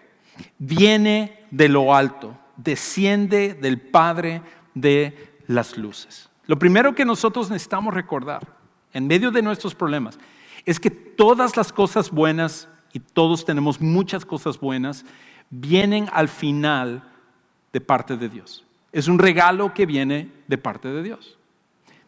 viene 0.57 1.45
de 1.51 1.69
lo 1.69 1.93
alto, 1.93 2.37
desciende 2.55 3.53
del 3.53 3.79
Padre 3.79 4.41
de 4.73 5.37
las 5.47 5.77
luces. 5.77 6.29
Lo 6.47 6.57
primero 6.57 6.95
que 6.95 7.05
nosotros 7.05 7.49
necesitamos 7.49 7.93
recordar 7.93 8.55
en 8.93 9.07
medio 9.07 9.31
de 9.31 9.41
nuestros 9.41 9.75
problemas 9.75 10.17
es 10.65 10.79
que 10.79 10.89
todas 10.89 11.55
las 11.57 11.71
cosas 11.71 12.11
buenas, 12.11 12.67
y 12.91 12.99
todos 12.99 13.45
tenemos 13.45 13.81
muchas 13.81 14.25
cosas 14.25 14.59
buenas, 14.59 15.05
vienen 15.49 16.09
al 16.13 16.27
final 16.27 17.03
de 17.73 17.81
parte 17.81 18.17
de 18.17 18.29
Dios. 18.29 18.65
Es 18.91 19.07
un 19.07 19.19
regalo 19.19 19.73
que 19.73 19.85
viene 19.85 20.31
de 20.47 20.57
parte 20.57 20.87
de 20.87 21.03
Dios. 21.03 21.37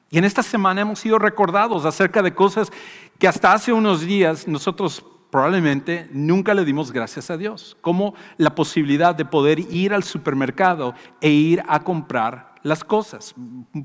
Y 0.10 0.18
en 0.18 0.24
esta 0.24 0.42
semana 0.42 0.82
hemos 0.82 1.00
sido 1.00 1.20
recordados 1.20 1.84
acerca 1.84 2.22
de 2.22 2.34
cosas 2.34 2.72
que 3.20 3.28
hasta 3.28 3.54
hace 3.54 3.74
unos 3.74 4.02
días 4.02 4.48
nosotros 4.48 5.04
probablemente 5.30 6.08
nunca 6.14 6.54
le 6.54 6.64
dimos 6.64 6.92
gracias 6.92 7.30
a 7.30 7.38
Dios, 7.38 7.76
como 7.82 8.16
la 8.38 8.56
posibilidad 8.56 9.14
de 9.14 9.26
poder 9.26 9.60
ir 9.60 9.94
al 9.94 10.04
supermercado 10.04 10.94
e 11.20 11.30
ir 11.30 11.62
a 11.68 11.84
comprar 11.84 12.47
las 12.64 12.84
cosas. 12.84 13.36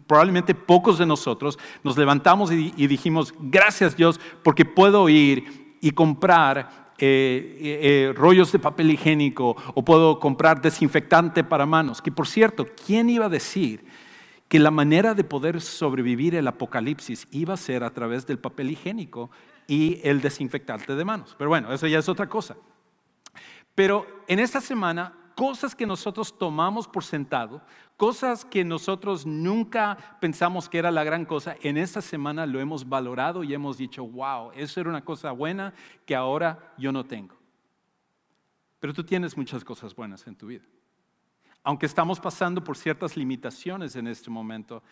Probablemente 0.06 0.54
pocos 0.54 0.98
de 0.98 1.06
nosotros 1.06 1.58
nos 1.82 1.96
levantamos 1.96 2.50
y, 2.52 2.86
dijimos, 2.86 3.34
gracias 3.38 3.96
Dios, 3.96 4.20
porque 4.42 4.64
puedo 4.64 5.08
ir 5.08 5.78
y 5.80 5.90
comprar 5.90 6.94
eh, 6.98 7.58
eh, 7.60 7.80
eh, 7.82 8.12
rollos 8.14 8.52
de 8.52 8.58
papel 8.58 8.90
higiénico 8.90 9.56
o 9.74 9.84
puedo 9.84 10.18
comprar 10.20 10.60
desinfectante 10.60 11.42
para 11.42 11.66
manos. 11.66 12.00
Que 12.00 12.12
por 12.12 12.26
cierto, 12.26 12.66
¿quién 12.86 13.10
iba 13.10 13.26
a 13.26 13.28
decir 13.28 13.84
que 14.48 14.58
la 14.58 14.70
manera 14.70 15.14
de 15.14 15.24
poder 15.24 15.60
sobrevivir 15.60 16.34
el 16.34 16.46
apocalipsis 16.46 17.26
iba 17.30 17.54
a 17.54 17.56
ser 17.56 17.82
a 17.82 17.92
través 17.92 18.26
del 18.26 18.38
papel 18.38 18.70
higiénico 18.70 19.30
y 19.66 20.00
el 20.04 20.20
desinfectante 20.20 20.94
de 20.94 21.04
manos? 21.04 21.34
Pero 21.38 21.50
bueno, 21.50 21.72
eso 21.72 21.86
ya 21.86 21.98
es 21.98 22.08
otra 22.08 22.28
cosa. 22.28 22.56
Pero 23.74 24.06
en 24.28 24.38
esta 24.38 24.60
semana 24.60 25.14
cosas 25.34 25.74
que 25.74 25.86
nosotros 25.86 26.36
tomamos 26.38 26.86
por 26.86 27.04
sentado, 27.04 27.62
cosas 28.02 28.44
que 28.44 28.64
nosotros 28.64 29.24
nunca 29.24 30.18
pensamos 30.20 30.68
que 30.68 30.78
era 30.78 30.90
la 30.90 31.04
gran 31.04 31.24
cosa, 31.24 31.54
en 31.62 31.76
esta 31.76 32.02
semana 32.02 32.46
lo 32.46 32.58
hemos 32.58 32.88
valorado 32.88 33.44
y 33.44 33.54
hemos 33.54 33.78
dicho, 33.78 34.04
wow, 34.04 34.50
eso 34.56 34.80
era 34.80 34.90
una 34.90 35.04
cosa 35.04 35.30
buena 35.30 35.72
que 36.04 36.16
ahora 36.16 36.74
yo 36.76 36.90
no 36.90 37.04
tengo. 37.04 37.36
Pero 38.80 38.92
tú 38.92 39.04
tienes 39.04 39.36
muchas 39.36 39.62
cosas 39.62 39.94
buenas 39.94 40.26
en 40.26 40.34
tu 40.34 40.48
vida. 40.48 40.64
Aunque 41.62 41.86
estamos 41.86 42.18
pasando 42.18 42.64
por 42.64 42.76
ciertas 42.76 43.16
limitaciones 43.16 43.94
en 43.94 44.08
este 44.08 44.30
momento, 44.30 44.82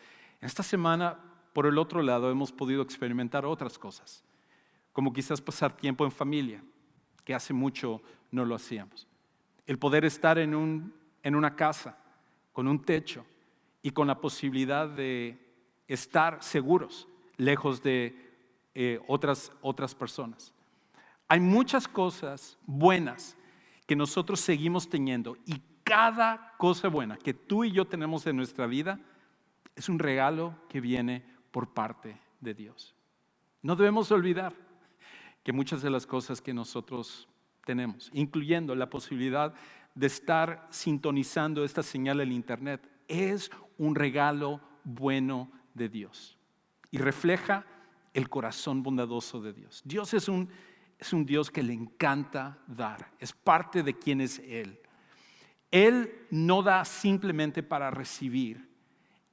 esta 0.40 0.62
semana, 0.62 1.18
por 1.52 1.66
el 1.66 1.78
otro 1.78 2.02
lado, 2.02 2.30
hemos 2.30 2.52
podido 2.52 2.80
experimentar 2.80 3.44
otras 3.44 3.76
cosas, 3.76 4.22
como 4.92 5.12
quizás 5.12 5.40
pasar 5.40 5.76
tiempo 5.76 6.04
en 6.04 6.12
familia, 6.12 6.62
que 7.24 7.34
hace 7.34 7.52
mucho 7.52 8.00
no 8.30 8.44
lo 8.44 8.54
hacíamos 8.54 9.10
el 9.70 9.78
poder 9.78 10.04
estar 10.04 10.36
en, 10.36 10.52
una 11.24 11.54
casa 11.54 11.96
con 12.60 12.68
un 12.68 12.84
techo 12.84 13.24
y 13.80 13.90
con 13.90 14.06
la 14.06 14.20
posibilidad 14.20 14.86
de 14.86 15.34
estar 15.88 16.42
seguros 16.42 17.08
lejos 17.38 17.82
de 17.82 18.14
eh, 18.74 19.00
otras, 19.08 19.50
otras 19.62 19.94
personas. 19.94 20.52
Hay 21.26 21.40
muchas 21.40 21.88
cosas 21.88 22.58
buenas 22.66 23.34
que 23.86 23.96
nosotros 23.96 24.40
seguimos 24.40 24.90
teniendo 24.90 25.38
y 25.46 25.62
cada 25.84 26.54
cosa 26.58 26.88
buena 26.88 27.16
que 27.16 27.32
tú 27.32 27.64
y 27.64 27.72
yo 27.72 27.86
tenemos 27.86 28.26
en 28.26 28.36
nuestra 28.36 28.66
vida 28.66 29.00
es 29.74 29.88
un 29.88 29.98
regalo 29.98 30.54
que 30.68 30.82
viene 30.82 31.24
por 31.52 31.72
parte 31.72 32.20
de 32.42 32.52
Dios. 32.52 32.94
No 33.62 33.74
debemos 33.74 34.12
olvidar 34.12 34.52
que 35.42 35.54
muchas 35.54 35.80
de 35.80 35.88
las 35.88 36.06
cosas 36.06 36.42
que 36.42 36.52
nosotros 36.52 37.26
tenemos, 37.64 38.10
incluyendo 38.12 38.74
la 38.74 38.90
posibilidad 38.90 39.54
de 39.94 40.06
estar 40.06 40.66
sintonizando 40.70 41.64
esta 41.64 41.82
señal 41.82 42.20
en 42.20 42.32
Internet. 42.32 42.88
Es 43.08 43.50
un 43.78 43.94
regalo 43.94 44.60
bueno 44.84 45.50
de 45.74 45.88
Dios 45.88 46.38
y 46.90 46.98
refleja 46.98 47.64
el 48.14 48.28
corazón 48.28 48.82
bondadoso 48.82 49.40
de 49.40 49.52
Dios. 49.52 49.82
Dios 49.84 50.14
es 50.14 50.28
un, 50.28 50.48
es 50.98 51.12
un 51.12 51.24
Dios 51.24 51.50
que 51.50 51.62
le 51.62 51.72
encanta 51.72 52.58
dar, 52.66 53.12
es 53.18 53.32
parte 53.32 53.82
de 53.82 53.98
quien 53.98 54.20
es 54.20 54.38
Él. 54.40 54.80
Él 55.70 56.26
no 56.30 56.62
da 56.62 56.84
simplemente 56.84 57.62
para 57.62 57.90
recibir, 57.90 58.68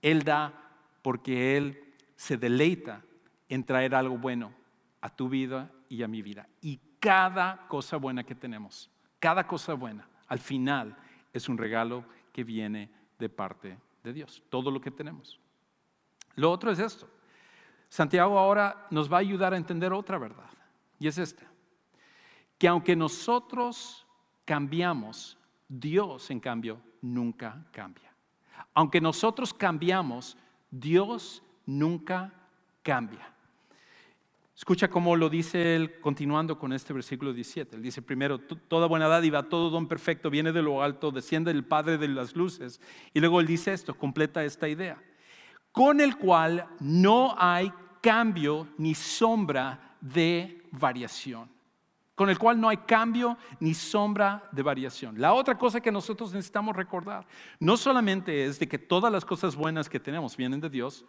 Él 0.02 0.24
da 0.24 0.54
porque 1.02 1.58
Él 1.58 1.94
se 2.16 2.38
deleita 2.38 3.04
en 3.50 3.64
traer 3.64 3.96
algo 3.96 4.18
bueno 4.18 4.54
a 5.02 5.10
tu 5.10 5.30
vida 5.30 5.72
y 5.90 6.04
a 6.04 6.08
mi 6.08 6.22
vida. 6.22 6.48
Y 6.62 6.80
cada 7.00 7.68
cosa 7.68 7.98
buena 7.98 8.24
que 8.24 8.36
tenemos, 8.36 8.90
cada 9.20 9.48
cosa 9.48 9.74
buena, 9.74 10.08
al 10.28 10.40
final 10.40 10.96
es 11.34 11.50
un 11.50 11.58
regalo 11.58 12.06
que 12.32 12.44
viene 12.44 12.90
de 13.18 13.30
parte 13.30 13.78
de 14.04 14.14
Dios, 14.14 14.44
todo 14.50 14.72
lo 14.72 14.80
que 14.82 14.92
tenemos. 14.92 15.40
Lo 16.36 16.52
otro 16.52 16.72
es 16.72 16.80
esto. 16.80 17.10
Santiago 17.90 18.38
ahora 18.38 18.88
nos 18.92 19.12
va 19.12 19.18
a 19.18 19.22
ayudar 19.22 19.54
a 19.54 19.58
entender 19.58 19.94
otra 19.94 20.18
verdad, 20.18 20.50
y 21.00 21.08
es 21.08 21.18
esta, 21.18 21.44
que 22.58 22.68
aunque 22.68 22.96
nosotros 22.96 24.06
cambiamos, 24.46 25.38
Dios 25.68 26.30
en 26.32 26.40
cambio 26.40 26.82
nunca 27.02 27.66
cambia. 27.72 28.14
Aunque 28.74 29.02
nosotros 29.02 29.54
cambiamos, 29.54 30.38
Dios 30.70 31.44
nunca 31.66 32.34
cambia. 32.84 33.34
Escucha 34.58 34.90
cómo 34.90 35.16
lo 35.16 35.30
dice 35.30 35.76
él 35.76 36.00
continuando 36.00 36.58
con 36.58 36.74
este 36.74 36.92
versículo 36.92 37.32
17. 37.32 37.76
Él 37.76 37.84
dice 37.84 38.02
primero, 38.02 38.40
toda 38.40 38.88
buena 38.88 39.08
dádiva, 39.08 39.44
todo 39.44 39.70
don 39.70 39.88
perfecto 39.88 40.32
viene 40.32 40.52
de 40.52 40.64
lo 40.64 40.82
alto, 40.82 41.12
desciende 41.12 41.54
del 41.54 41.64
Padre 41.64 42.00
de 42.00 42.08
las 42.08 42.36
luces. 42.36 42.82
Y 43.14 43.20
luego 43.20 43.40
él 43.40 43.46
dice 43.46 43.72
esto, 43.72 43.96
completa 43.96 44.44
esta 44.44 44.68
idea, 44.68 45.00
con 45.72 46.02
el 46.02 46.18
cual 46.18 46.66
no 46.80 47.36
hay 47.38 47.72
cambio 48.02 48.68
ni 48.80 48.96
sombra 48.96 49.96
de 50.02 50.64
variación. 50.72 51.52
Con 52.16 52.32
el 52.32 52.40
cual 52.40 52.60
no 52.60 52.68
hay 52.68 52.78
cambio 52.78 53.38
ni 53.60 53.76
sombra 53.76 54.50
de 54.52 54.64
variación. 54.64 55.22
La 55.22 55.34
otra 55.34 55.56
cosa 55.56 55.82
que 55.82 55.92
nosotros 55.92 56.34
necesitamos 56.34 56.76
recordar, 56.76 57.28
no 57.60 57.78
solamente 57.78 58.46
es 58.46 58.58
de 58.58 58.68
que 58.68 58.80
todas 58.80 59.12
las 59.12 59.24
cosas 59.24 59.56
buenas 59.56 59.88
que 59.88 60.00
tenemos 60.00 60.36
vienen 60.36 60.60
de 60.60 60.72
Dios, 60.72 61.06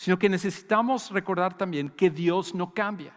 sino 0.00 0.18
que 0.18 0.30
necesitamos 0.30 1.10
recordar 1.10 1.58
también 1.58 1.90
que 1.90 2.08
Dios 2.08 2.54
no 2.54 2.72
cambia, 2.72 3.12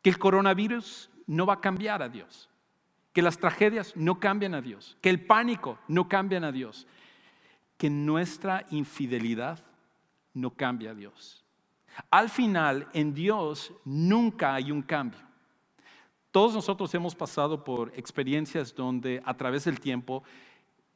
que 0.00 0.10
el 0.10 0.20
coronavirus 0.20 1.10
no 1.26 1.46
va 1.46 1.54
a 1.54 1.60
cambiar 1.60 2.00
a 2.00 2.08
Dios, 2.08 2.48
que 3.12 3.22
las 3.22 3.38
tragedias 3.38 3.96
no 3.96 4.20
cambian 4.20 4.54
a 4.54 4.60
Dios, 4.60 4.96
que 5.00 5.10
el 5.10 5.26
pánico 5.26 5.80
no 5.88 6.08
cambian 6.08 6.44
a 6.44 6.52
Dios, 6.52 6.86
que 7.76 7.90
nuestra 7.90 8.66
infidelidad 8.70 9.64
no 10.32 10.50
cambia 10.50 10.92
a 10.92 10.94
Dios. 10.94 11.44
Al 12.08 12.28
final, 12.28 12.86
en 12.92 13.12
Dios 13.12 13.72
nunca 13.84 14.54
hay 14.54 14.70
un 14.70 14.82
cambio. 14.82 15.18
Todos 16.30 16.54
nosotros 16.54 16.94
hemos 16.94 17.16
pasado 17.16 17.64
por 17.64 17.92
experiencias 17.96 18.72
donde 18.76 19.20
a 19.24 19.36
través 19.36 19.64
del 19.64 19.80
tiempo 19.80 20.22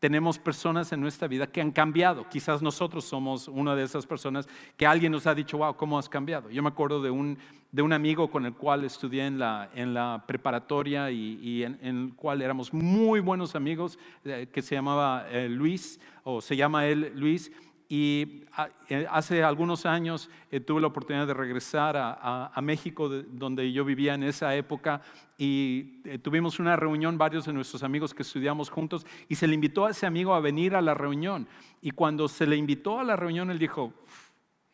tenemos 0.04 0.38
personas 0.38 0.92
en 0.92 1.00
nuestra 1.00 1.26
vida 1.28 1.46
que 1.46 1.62
han 1.62 1.70
cambiado. 1.70 2.28
Quizás 2.28 2.60
nosotros 2.60 3.06
somos 3.06 3.48
una 3.48 3.74
de 3.74 3.84
esas 3.84 4.04
personas 4.04 4.46
que 4.76 4.86
alguien 4.86 5.10
nos 5.10 5.26
ha 5.26 5.34
dicho, 5.34 5.56
wow, 5.56 5.76
¿cómo 5.76 5.98
has 5.98 6.10
cambiado? 6.10 6.50
Yo 6.50 6.62
me 6.62 6.68
acuerdo 6.68 7.00
de 7.00 7.08
un, 7.08 7.38
de 7.72 7.80
un 7.80 7.90
amigo 7.90 8.30
con 8.30 8.44
el 8.44 8.52
cual 8.52 8.84
estudié 8.84 9.24
en 9.24 9.38
la, 9.38 9.70
en 9.74 9.94
la 9.94 10.22
preparatoria 10.26 11.10
y, 11.10 11.62
en, 11.62 11.78
el 11.80 12.12
cual 12.16 12.42
éramos 12.42 12.74
muy 12.74 13.20
buenos 13.20 13.54
amigos, 13.54 13.98
eh, 14.26 14.46
que 14.52 14.60
se 14.60 14.74
llamaba 14.74 15.26
eh, 15.30 15.48
Luis, 15.48 15.98
o 16.22 16.42
se 16.42 16.54
llama 16.54 16.84
él 16.84 17.10
Luis, 17.14 17.50
y 17.88 18.44
eh, 18.88 19.06
hace 19.10 19.42
algunos 19.42 19.84
años 19.84 20.30
eh, 20.50 20.60
tuve 20.60 20.80
la 20.80 20.86
oportunidad 20.86 21.26
de 21.26 21.34
regresar 21.34 21.96
a, 21.96 22.60
México, 22.62 23.08
donde 23.08 23.72
yo 23.72 23.84
vivía 23.84 24.14
en 24.14 24.22
esa 24.22 24.54
época, 24.54 25.02
y 25.36 26.00
eh, 26.04 26.18
tuvimos 26.18 26.58
una 26.58 26.76
reunión, 26.76 27.18
varios 27.18 27.44
de 27.44 27.52
nuestros 27.52 27.82
amigos 27.82 28.14
que 28.14 28.22
estudiamos 28.22 28.70
juntos, 28.70 29.06
y 29.28 29.34
se 29.34 29.46
le 29.46 29.54
invitó 29.54 29.84
a 29.84 29.90
ese 29.90 30.06
amigo 30.06 30.34
a 30.34 30.40
venir 30.40 30.74
a 30.74 30.82
la 30.82 30.94
reunión. 30.94 31.46
Y 31.82 31.90
cuando 31.90 32.28
se 32.28 32.46
le 32.46 32.56
invitó 32.56 32.98
a 32.98 33.04
la 33.04 33.16
reunión, 33.16 33.50
él 33.50 33.58
dijo, 33.58 33.92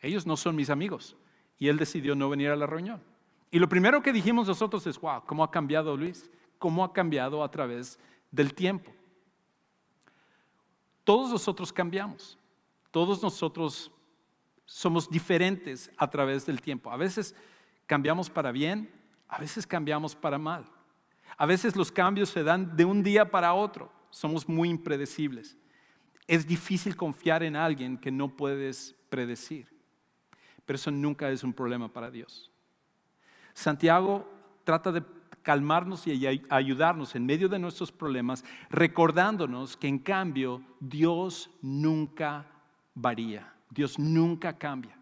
ellos 0.01 0.27
no 0.27 0.37
son 0.37 0.55
mis 0.57 0.71
amigos. 0.71 1.17
Y 1.59 1.69
él 1.69 1.77
decidió 1.77 2.15
no 2.15 2.31
venir 2.31 2.51
a 2.51 2.57
la 2.57 2.67
reunión. 2.67 3.03
Y 3.51 3.59
lo 3.59 3.69
primero 3.69 4.03
que 4.03 4.13
dijimos 4.13 4.47
nosotros 4.47 4.87
es, 4.87 4.99
wow, 5.01 5.23
¿cómo 5.27 5.43
ha 5.45 5.51
cambiado 5.51 5.97
Luis? 5.97 6.31
¿Cómo 6.59 6.85
ha 6.85 6.93
cambiado 6.93 7.43
a 7.43 7.51
través 7.51 7.99
del 8.31 8.55
tiempo? 8.55 8.93
Todos 11.05 11.31
nosotros 11.31 11.73
cambiamos. 11.73 12.40
Todos 12.91 13.23
nosotros 13.23 13.93
somos 14.65 15.11
diferentes 15.11 15.91
a 15.97 16.09
través 16.09 16.47
del 16.47 16.61
tiempo. 16.61 16.91
A 16.91 16.97
veces 16.97 17.35
cambiamos 17.87 18.31
para 18.31 18.53
bien, 18.53 18.91
a 19.29 19.39
veces 19.39 19.67
cambiamos 19.67 20.15
para 20.15 20.39
mal. 20.39 20.65
A 21.37 21.47
veces 21.47 21.77
los 21.77 21.91
cambios 21.91 22.29
se 22.29 22.43
dan 22.43 22.77
de 22.77 22.85
un 22.85 23.03
día 23.03 23.31
para 23.31 23.55
otro. 23.55 23.93
Somos 24.11 24.49
muy 24.49 24.69
impredecibles. 24.69 25.57
Es 26.27 26.47
difícil 26.47 26.97
confiar 26.97 27.43
en 27.43 27.57
alguien 27.57 27.99
que 27.99 28.11
no 28.11 28.29
puedes 28.37 28.95
predecir. 29.09 29.69
Pero 30.65 30.77
eso 30.77 30.91
nunca 30.91 31.31
es 31.31 31.43
un 31.43 31.53
problema 31.53 31.93
para 31.93 32.11
Dios. 32.11 32.51
Santiago 33.55 34.29
trata 34.65 34.93
de 34.93 35.03
calmarnos 35.43 36.07
y 36.07 36.27
ayudarnos 36.51 37.15
en 37.15 37.27
medio 37.27 37.49
de 37.49 37.59
nuestros 37.59 37.91
problemas, 37.91 38.45
recordándonos 38.69 39.77
que 39.77 39.89
en 39.89 39.99
cambio 39.99 40.63
Dios 40.79 41.51
nunca 41.63 42.47
varía. 43.01 43.53
Dios 43.71 43.99
nunca 43.99 44.57
cambia. 44.59 44.97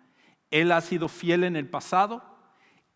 Él 0.50 0.72
ha 0.72 0.80
sido 0.80 1.08
fiel 1.08 1.44
en 1.44 1.56
el 1.56 1.68
pasado, 1.68 2.22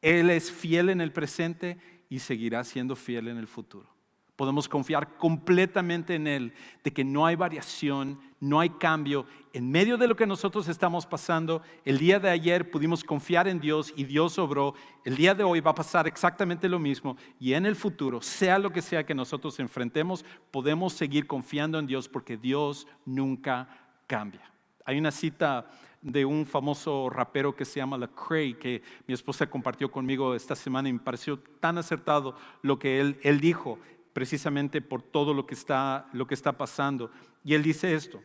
Él 0.00 0.30
es 0.30 0.50
fiel 0.50 0.88
en 0.88 1.00
el 1.00 1.12
presente 1.12 1.78
y 2.08 2.18
seguirá 2.18 2.64
siendo 2.64 2.96
fiel 2.96 3.28
en 3.28 3.36
el 3.36 3.46
futuro. 3.46 3.92
Podemos 4.36 4.66
confiar 4.66 5.16
completamente 5.18 6.14
en 6.14 6.26
Él, 6.26 6.54
de 6.82 6.92
que 6.92 7.04
no 7.04 7.26
hay 7.26 7.36
variación, 7.36 8.18
no 8.40 8.58
hay 8.58 8.70
cambio. 8.70 9.26
En 9.52 9.70
medio 9.70 9.98
de 9.98 10.08
lo 10.08 10.16
que 10.16 10.26
nosotros 10.26 10.68
estamos 10.68 11.06
pasando, 11.06 11.62
el 11.84 11.98
día 11.98 12.18
de 12.18 12.30
ayer 12.30 12.70
pudimos 12.70 13.04
confiar 13.04 13.46
en 13.46 13.60
Dios 13.60 13.92
y 13.94 14.04
Dios 14.04 14.38
obró. 14.38 14.74
El 15.04 15.16
día 15.16 15.34
de 15.34 15.44
hoy 15.44 15.60
va 15.60 15.72
a 15.72 15.74
pasar 15.74 16.08
exactamente 16.08 16.68
lo 16.68 16.78
mismo 16.78 17.16
y 17.38 17.52
en 17.52 17.66
el 17.66 17.76
futuro, 17.76 18.22
sea 18.22 18.58
lo 18.58 18.72
que 18.72 18.82
sea 18.82 19.04
que 19.04 19.14
nosotros 19.14 19.60
enfrentemos, 19.60 20.24
podemos 20.50 20.94
seguir 20.94 21.26
confiando 21.26 21.78
en 21.78 21.86
Dios 21.86 22.08
porque 22.08 22.38
Dios 22.38 22.88
nunca 23.04 23.68
cambia. 24.06 24.52
Hay 24.84 24.98
una 24.98 25.10
cita 25.10 25.70
de 26.00 26.24
un 26.24 26.44
famoso 26.44 27.08
rapero 27.08 27.54
que 27.54 27.64
se 27.64 27.78
llama 27.78 27.96
Lecrae, 27.96 28.58
que 28.58 28.82
mi 29.06 29.14
esposa 29.14 29.48
compartió 29.48 29.90
conmigo 29.90 30.34
esta 30.34 30.56
semana 30.56 30.88
y 30.88 30.92
me 30.92 30.98
pareció 30.98 31.38
tan 31.38 31.78
acertado 31.78 32.36
lo 32.62 32.78
que 32.78 33.00
él, 33.00 33.18
él 33.22 33.40
dijo, 33.40 33.78
precisamente 34.12 34.80
por 34.80 35.02
todo 35.02 35.32
lo 35.32 35.46
que, 35.46 35.54
está, 35.54 36.08
lo 36.12 36.26
que 36.26 36.34
está 36.34 36.52
pasando. 36.58 37.10
Y 37.44 37.54
él 37.54 37.62
dice 37.62 37.94
esto, 37.94 38.20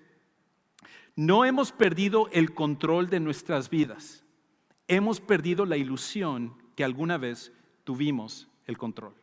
no 1.16 1.46
hemos 1.46 1.72
perdido 1.72 2.30
el 2.32 2.54
control 2.54 3.10
de 3.10 3.20
nuestras 3.20 3.70
vidas, 3.70 4.24
hemos 4.88 5.20
perdido 5.20 5.66
la 5.66 5.78
ilusión 5.78 6.56
que 6.76 6.84
alguna 6.84 7.18
vez 7.18 7.52
tuvimos 7.84 8.48
el 8.66 8.78
control. 8.78 9.14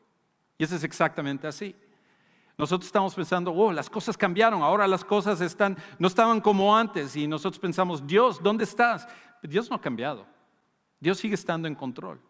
Y 0.58 0.64
eso 0.64 0.76
es 0.76 0.84
exactamente 0.84 1.46
así. 1.46 1.74
Nosotros 2.56 2.86
estamos 2.86 3.14
pensando, 3.14 3.52
oh, 3.52 3.72
las 3.72 3.90
cosas 3.90 4.16
cambiaron, 4.16 4.62
ahora 4.62 4.86
las 4.86 5.04
cosas 5.04 5.40
están, 5.40 5.76
no 5.98 6.06
estaban 6.06 6.40
como 6.40 6.76
antes 6.76 7.16
y 7.16 7.26
nosotros 7.26 7.58
pensamos, 7.58 8.06
Dios, 8.06 8.40
¿dónde 8.42 8.64
estás? 8.64 9.08
Dios 9.42 9.68
no 9.68 9.76
ha 9.76 9.80
cambiado. 9.80 10.26
Dios 11.00 11.18
sigue 11.18 11.34
estando 11.34 11.66
en 11.66 11.74
control. 11.74 12.20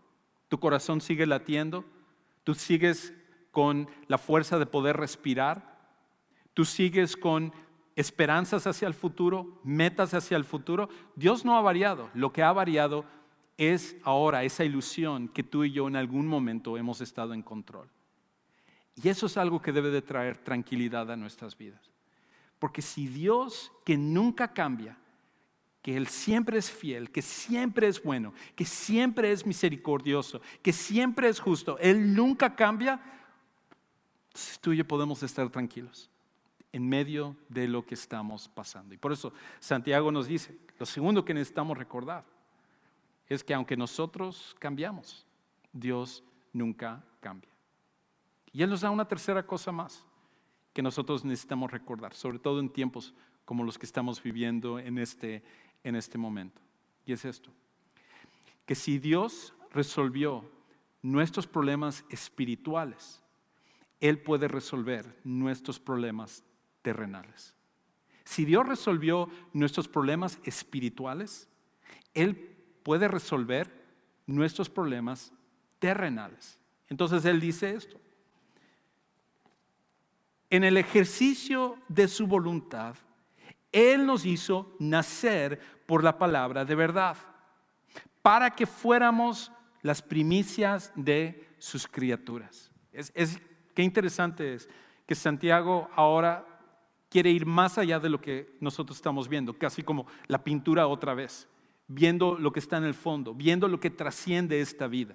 Tu 0.48 0.58
corazón 0.58 1.00
sigue 1.00 1.26
latiendo, 1.26 1.84
tú 2.42 2.54
sigues 2.54 3.12
con 3.50 3.88
la 4.08 4.18
fuerza 4.18 4.58
de 4.58 4.66
poder 4.66 4.96
respirar, 4.96 5.78
tú 6.54 6.64
sigues 6.64 7.16
con 7.16 7.52
esperanzas 7.94 8.66
hacia 8.66 8.88
el 8.88 8.94
futuro, 8.94 9.60
metas 9.62 10.14
hacia 10.14 10.36
el 10.36 10.44
futuro. 10.44 10.88
Dios 11.16 11.44
no 11.44 11.56
ha 11.56 11.60
variado, 11.60 12.10
lo 12.14 12.32
que 12.32 12.42
ha 12.42 12.52
variado 12.52 13.04
es 13.58 13.96
ahora 14.02 14.42
esa 14.42 14.64
ilusión 14.64 15.28
que 15.28 15.42
tú 15.42 15.64
y 15.64 15.70
yo 15.70 15.86
en 15.86 15.96
algún 15.96 16.26
momento 16.26 16.76
hemos 16.76 17.00
estado 17.00 17.34
en 17.34 17.42
control. 17.42 17.88
Y 19.02 19.08
eso 19.08 19.26
es 19.26 19.36
algo 19.36 19.60
que 19.60 19.72
debe 19.72 19.90
de 19.90 20.02
traer 20.02 20.36
tranquilidad 20.38 21.10
a 21.10 21.16
nuestras 21.16 21.56
vidas. 21.56 21.90
Porque 22.58 22.82
si 22.82 23.06
Dios, 23.08 23.72
que 23.84 23.96
nunca 23.96 24.52
cambia, 24.52 24.96
que 25.82 25.96
Él 25.96 26.06
siempre 26.06 26.56
es 26.56 26.70
fiel, 26.70 27.10
que 27.10 27.20
siempre 27.20 27.88
es 27.88 28.02
bueno, 28.02 28.32
que 28.54 28.64
siempre 28.64 29.32
es 29.32 29.44
misericordioso, 29.44 30.40
que 30.62 30.72
siempre 30.72 31.28
es 31.28 31.40
justo, 31.40 31.76
Él 31.78 32.14
nunca 32.14 32.56
cambia, 32.56 33.00
tú 34.60 34.72
y 34.72 34.78
yo 34.78 34.86
podemos 34.86 35.22
estar 35.22 35.50
tranquilos 35.50 36.08
en 36.72 36.88
medio 36.88 37.36
de 37.48 37.68
lo 37.68 37.84
que 37.84 37.94
estamos 37.94 38.48
pasando. 38.48 38.94
Y 38.94 38.98
por 38.98 39.12
eso 39.12 39.32
Santiago 39.60 40.10
nos 40.10 40.26
dice, 40.26 40.56
lo 40.78 40.86
segundo 40.86 41.24
que 41.24 41.34
necesitamos 41.34 41.76
recordar 41.76 42.24
es 43.28 43.44
que 43.44 43.54
aunque 43.54 43.76
nosotros 43.76 44.56
cambiamos, 44.58 45.26
Dios 45.72 46.24
nunca 46.52 47.04
cambia. 47.20 47.53
Y 48.54 48.62
Él 48.62 48.70
nos 48.70 48.82
da 48.82 48.90
una 48.90 49.06
tercera 49.06 49.44
cosa 49.44 49.72
más 49.72 50.06
que 50.72 50.80
nosotros 50.80 51.24
necesitamos 51.24 51.72
recordar, 51.72 52.14
sobre 52.14 52.38
todo 52.38 52.60
en 52.60 52.70
tiempos 52.70 53.12
como 53.44 53.64
los 53.64 53.76
que 53.78 53.84
estamos 53.84 54.22
viviendo 54.22 54.78
en 54.78 54.98
este, 54.98 55.42
en 55.82 55.96
este 55.96 56.16
momento. 56.16 56.62
Y 57.04 57.12
es 57.12 57.24
esto, 57.24 57.50
que 58.64 58.76
si 58.76 58.98
Dios 58.98 59.52
resolvió 59.72 60.48
nuestros 61.02 61.48
problemas 61.48 62.04
espirituales, 62.08 63.22
Él 64.00 64.20
puede 64.20 64.46
resolver 64.46 65.20
nuestros 65.24 65.80
problemas 65.80 66.44
terrenales. 66.80 67.54
Si 68.24 68.44
Dios 68.44 68.66
resolvió 68.66 69.28
nuestros 69.52 69.88
problemas 69.88 70.38
espirituales, 70.44 71.48
Él 72.14 72.36
puede 72.84 73.08
resolver 73.08 73.84
nuestros 74.26 74.70
problemas 74.70 75.32
terrenales. 75.80 76.58
Entonces 76.88 77.24
Él 77.24 77.40
dice 77.40 77.74
esto, 77.74 78.00
en 80.54 80.62
el 80.62 80.76
ejercicio 80.76 81.78
de 81.88 82.06
su 82.06 82.26
voluntad, 82.26 82.96
Él 83.72 84.06
nos 84.06 84.24
hizo 84.24 84.76
nacer 84.78 85.60
por 85.86 86.04
la 86.04 86.16
palabra 86.16 86.64
de 86.64 86.74
verdad, 86.74 87.16
para 88.22 88.50
que 88.50 88.64
fuéramos 88.64 89.50
las 89.82 90.00
primicias 90.00 90.92
de 90.94 91.48
sus 91.58 91.88
criaturas. 91.88 92.70
Es, 92.92 93.40
qué 93.74 93.82
interesante 93.82 94.54
es 94.54 94.68
que 95.06 95.14
Santiago 95.14 95.90
ahora 95.96 96.46
quiere 97.10 97.30
ir 97.30 97.46
más 97.46 97.76
allá 97.76 97.98
de 97.98 98.08
lo 98.08 98.20
que 98.20 98.56
nosotros 98.60 98.96
estamos 98.96 99.28
viendo, 99.28 99.58
casi 99.58 99.82
como 99.82 100.06
la 100.28 100.42
pintura 100.42 100.86
otra 100.86 101.14
vez. 101.14 101.48
viendo 101.86 102.38
lo 102.38 102.50
que 102.50 102.60
está 102.60 102.78
en 102.78 102.84
el 102.84 102.94
fondo, 102.94 103.34
viendo 103.34 103.68
lo 103.68 103.78
que 103.78 103.90
trasciende 103.90 104.60
esta 104.60 104.86
vida. 104.86 105.14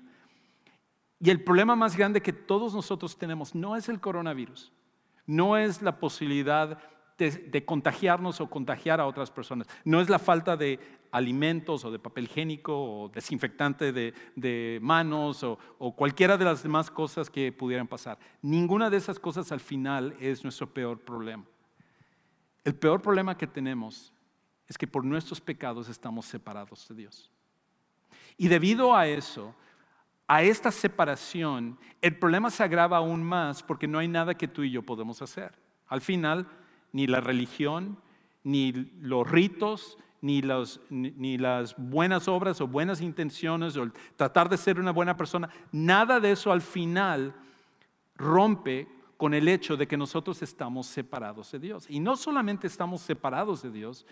Y 1.20 1.32
el 1.32 1.44
problema 1.44 1.76
más 1.76 1.98
grande 1.98 2.22
que 2.22 2.32
todos 2.32 2.76
nosotros 2.76 3.18
tenemos 3.18 3.56
no 3.56 3.76
es 3.76 3.90
el 3.90 4.00
coronavirus, 4.00 4.72
no 5.30 5.58
es 5.58 5.84
la 5.84 6.00
posibilidad 6.00 6.80
de, 7.20 7.64
contagiarnos 7.64 8.42
o 8.42 8.50
contagiar 8.50 9.00
a 9.00 9.06
otras 9.06 9.30
personas, 9.30 9.68
no 9.86 10.02
es 10.02 10.10
la 10.10 10.18
falta 10.18 10.58
de 10.58 10.80
alimentos 11.12 11.86
o 11.86 11.92
de 11.92 12.00
papel 12.00 12.24
higiénico 12.24 12.74
o 12.74 13.10
desinfectante 13.10 13.92
de, 13.92 14.80
manos 14.82 15.44
o, 15.44 15.60
o 15.78 15.96
cualquiera 15.96 16.36
de 16.36 16.46
las 16.46 16.64
demás 16.64 16.90
cosas 16.90 17.30
que 17.30 17.52
pudieran 17.52 17.88
pasar. 17.88 18.18
Ninguna 18.42 18.90
de 18.90 18.98
esas 18.98 19.20
cosas 19.20 19.52
al 19.52 19.60
final 19.60 20.16
es 20.20 20.44
nuestro 20.44 20.74
peor 20.74 21.00
problema. 21.00 21.46
El 22.64 22.74
peor 22.74 23.00
problema 23.00 23.38
que 23.38 23.46
tenemos 23.46 24.12
es 24.68 24.80
que 24.80 24.88
por 24.88 25.06
nuestros 25.06 25.40
pecados 25.40 25.90
estamos 25.90 26.26
separados 26.26 26.88
de 26.88 26.96
Dios. 26.96 27.30
Y 28.36 28.48
debido 28.48 28.96
a 28.96 29.06
eso, 29.06 29.54
a 30.30 30.44
esta 30.44 30.72
separación, 30.72 31.80
el 32.04 32.16
problema 32.16 32.52
se 32.52 32.62
agrava 32.62 32.98
aún 32.98 33.24
más 33.24 33.64
porque 33.64 33.88
no 33.88 33.98
hay 33.98 34.08
nada 34.08 34.36
que 34.36 34.48
tú 34.48 34.62
y 34.62 34.70
yo 34.70 34.84
podemos 34.84 35.24
hacer. 35.24 35.58
Al 35.88 36.02
final, 36.02 36.48
ni 36.94 37.08
la 37.08 37.20
religión, 37.20 37.98
ni 38.44 38.72
los 39.02 39.28
ritos, 39.28 39.98
ni, 40.22 40.40
las 40.44 41.76
buenas 41.78 42.28
obras 42.28 42.62
o 42.62 42.68
buenas 42.68 43.02
intenciones 43.02 43.76
o 43.76 43.90
tratar 44.16 44.50
de 44.50 44.58
ser 44.58 44.80
una 44.80 44.92
buena 44.92 45.18
persona, 45.18 45.50
nada 45.72 46.20
de 46.20 46.34
eso 46.34 46.52
al 46.52 46.62
final 46.62 47.34
rompe 48.16 48.88
con 49.18 49.34
el 49.34 49.48
hecho 49.48 49.78
de 49.78 49.88
que 49.88 49.98
nosotros 49.98 50.44
estamos 50.44 50.86
separados 50.86 51.52
de 51.54 51.58
Dios. 51.58 51.88
Y 51.90 52.00
no 52.00 52.16
solamente 52.16 52.68
estamos 52.68 53.02
separados 53.02 53.64
de 53.64 53.72
Dios, 53.72 54.06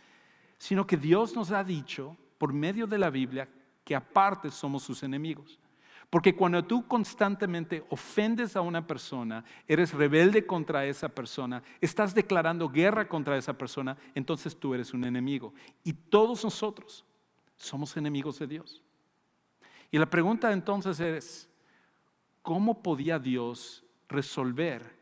sino 0.58 0.88
que 0.88 0.98
Dios 0.98 1.36
nos 1.36 1.52
ha 1.52 1.64
dicho 1.64 2.18
por 2.40 2.54
medio 2.54 2.88
de 2.88 2.98
la 2.98 3.12
Biblia 3.12 3.48
que 3.84 3.96
aparte 3.96 4.50
somos 4.50 4.82
sus 4.82 5.04
enemigos. 5.04 5.60
Porque 6.10 6.36
cuando 6.36 6.64
tú 6.64 6.88
constantemente 6.88 7.86
ofendes 7.90 8.56
a 8.56 8.62
una 8.62 8.88
persona, 8.88 9.44
eres 9.68 9.94
rebelde 9.94 10.46
contra 10.46 10.86
esa 10.86 11.10
persona, 11.10 11.62
estás 11.82 12.16
declarando 12.16 12.70
guerra 12.70 13.10
contra 13.10 13.38
esa 13.38 13.58
persona, 13.58 13.98
entonces 14.16 14.58
tú 14.58 14.74
eres 14.74 14.94
un 14.94 15.04
enemigo. 15.04 15.54
Y 15.84 15.92
todos 15.92 16.46
nosotros 16.46 17.04
somos 17.58 17.98
enemigos 17.98 18.40
de 18.40 18.48
Dios. 18.48 18.82
Y 19.92 19.98
la 19.98 20.06
pregunta 20.10 20.54
entonces 20.54 21.00
es, 21.02 21.50
¿cómo 22.42 22.82
podía 22.82 23.20
Dios 23.20 23.84
resolver, 24.08 24.96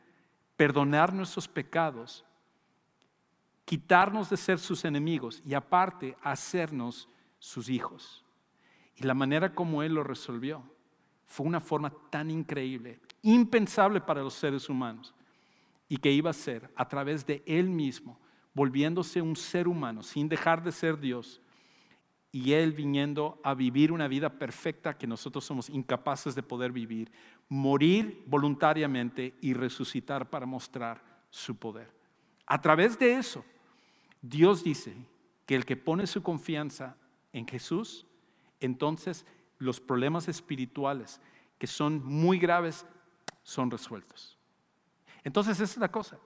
perdonar 0.57 1.13
nuestros 1.13 1.47
pecados, 1.47 2.25
quitarnos 3.63 4.31
de 4.31 4.37
ser 4.37 4.57
sus 4.57 4.83
enemigos 4.85 5.43
y 5.45 5.53
aparte 5.53 6.17
hacernos 6.23 7.07
sus 7.37 7.69
hijos? 7.69 8.25
Y 8.95 9.03
la 9.03 9.13
manera 9.13 9.53
como 9.53 9.83
Él 9.83 9.93
lo 9.93 10.03
resolvió 10.03 10.63
fue 11.25 11.45
una 11.45 11.59
forma 11.59 11.91
tan 12.09 12.29
increíble, 12.29 12.99
impensable 13.21 14.01
para 14.01 14.21
los 14.21 14.33
seres 14.33 14.69
humanos, 14.69 15.13
y 15.87 15.97
que 15.97 16.11
iba 16.11 16.29
a 16.29 16.33
ser 16.33 16.71
a 16.75 16.87
través 16.87 17.25
de 17.25 17.43
Él 17.45 17.69
mismo, 17.69 18.19
volviéndose 18.53 19.21
un 19.21 19.35
ser 19.35 19.67
humano, 19.67 20.03
sin 20.03 20.29
dejar 20.29 20.63
de 20.63 20.71
ser 20.71 20.99
Dios, 20.99 21.41
y 22.31 22.51
Él 22.51 22.73
viniendo 22.73 23.39
a 23.43 23.53
vivir 23.53 23.91
una 23.91 24.07
vida 24.07 24.29
perfecta 24.29 24.97
que 24.97 25.07
nosotros 25.07 25.45
somos 25.45 25.69
incapaces 25.69 26.35
de 26.35 26.43
poder 26.43 26.71
vivir, 26.71 27.11
morir 27.47 28.23
voluntariamente 28.27 29.35
y 29.41 29.53
resucitar 29.53 30.29
para 30.29 30.45
mostrar 30.45 31.01
su 31.29 31.55
poder. 31.55 31.89
A 32.45 32.59
través 32.61 32.99
de 32.99 33.13
eso, 33.13 33.45
Dios 34.21 34.63
dice 34.63 34.95
que 35.45 35.55
el 35.55 35.65
que 35.65 35.77
pone 35.77 36.07
su 36.07 36.23
confianza 36.23 36.97
en 37.31 37.47
Jesús, 37.47 38.05
entonces 38.59 39.25
los 39.57 39.79
problemas 39.79 40.27
espirituales 40.27 41.21
que 41.57 41.67
son 41.67 42.03
muy 42.03 42.39
graves 42.39 42.85
son 43.43 43.71
resueltos. 43.71 44.37
Entonces 45.23 45.59
esa 45.59 45.73
es 45.73 45.77
la 45.77 45.91
cosa. 45.91 46.17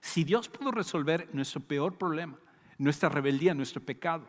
Si 0.00 0.24
Dios 0.24 0.48
pudo 0.48 0.70
resolver 0.70 1.28
nuestro 1.32 1.60
peor 1.60 1.98
problema, 1.98 2.38
nuestra 2.78 3.08
rebeldía, 3.08 3.54
nuestro 3.54 3.82
pecado, 3.82 4.26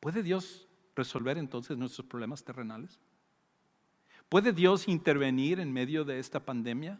¿puede 0.00 0.22
Dios 0.22 0.66
resolver 0.94 1.38
entonces 1.38 1.76
nuestros 1.76 2.06
problemas 2.06 2.44
terrenales? 2.44 2.98
¿Puede 4.28 4.52
Dios 4.52 4.88
intervenir 4.88 5.60
en 5.60 5.72
medio 5.72 6.04
de 6.04 6.18
esta 6.18 6.40
pandemia 6.40 6.98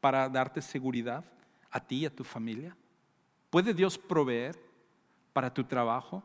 para 0.00 0.28
darte 0.28 0.62
seguridad 0.62 1.24
a 1.70 1.80
ti 1.80 1.98
y 1.98 2.06
a 2.06 2.14
tu 2.14 2.24
familia? 2.24 2.76
¿Puede 3.50 3.74
Dios 3.74 3.98
proveer 3.98 4.58
para 5.32 5.52
tu 5.52 5.64
trabajo, 5.64 6.22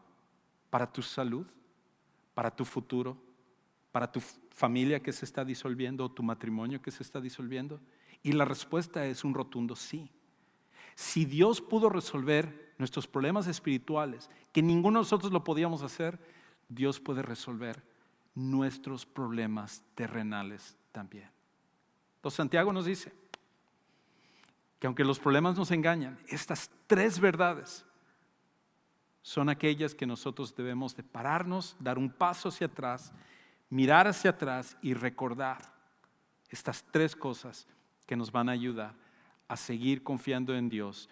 para 0.69 0.91
tu 0.91 1.01
salud? 1.01 1.45
Para 2.33 2.55
tu 2.55 2.65
futuro, 2.65 3.17
para 3.91 4.11
tu 4.11 4.19
familia 4.51 5.01
que 5.01 5.13
se 5.13 5.25
está 5.25 5.45
disolviendo 5.45 6.05
o 6.05 6.11
tu 6.11 6.23
matrimonio 6.23 6.81
que 6.81 6.91
se 6.91 7.03
está 7.03 7.21
disolviendo? 7.21 7.79
Y 8.21 8.31
la 8.31 8.45
respuesta 8.45 9.05
es 9.05 9.23
un 9.23 9.33
rotundo 9.33 9.75
sí. 9.75 10.09
Si 10.95 11.25
Dios 11.25 11.61
pudo 11.61 11.89
resolver 11.89 12.73
nuestros 12.77 13.07
problemas 13.07 13.47
espirituales, 13.47 14.29
que 14.51 14.61
ninguno 14.61 14.99
de 14.99 15.03
nosotros 15.03 15.31
lo 15.31 15.43
podíamos 15.43 15.81
hacer, 15.81 16.19
Dios 16.69 16.99
puede 16.99 17.21
resolver 17.21 17.83
nuestros 18.35 19.05
problemas 19.05 19.83
terrenales 19.95 20.75
también. 20.91 21.29
Entonces 22.15 22.37
Santiago 22.37 22.71
nos 22.73 22.85
dice 22.85 23.11
que 24.79 24.87
aunque 24.87 25.03
los 25.03 25.19
problemas 25.19 25.57
nos 25.57 25.71
engañan, 25.71 26.17
estas 26.27 26.71
tres 26.87 27.19
verdades 27.19 27.85
son 29.23 29.47
aquellas 29.49 29.95
que 29.95 30.05
nosotros 30.05 30.53
debemos 30.53 30.95
de 30.95 31.01
pararnos, 31.01 31.75
dar 31.79 31.97
un 31.97 32.09
paso 32.09 32.49
hacia 32.49 32.67
atrás, 32.67 33.13
mirar 33.69 34.05
hacia 34.05 34.31
atrás 34.31 34.77
y 34.81 34.93
recordar 34.93 35.73
estas 36.49 36.83
tres 36.91 37.15
cosas 37.15 37.65
que 38.05 38.17
nos 38.17 38.31
van 38.31 38.49
a 38.49 38.51
ayudar 38.51 38.93
a 39.47 39.55
seguir 39.55 40.03
confiando 40.03 40.55
en 40.55 40.69
Dios 40.69 41.09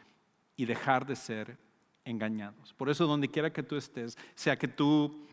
y 0.58 0.66
dejar 0.66 1.06
de 1.06 1.16
ser 1.16 1.58
engañados. 2.04 2.74
Por 2.74 2.90
eso 2.90 3.08
donde 3.08 3.30
quiera 3.30 3.54
que 3.54 3.64
tú 3.64 3.78
estés, 3.78 4.18
sea 4.36 4.58
que 4.58 4.68
tú 4.68 5.26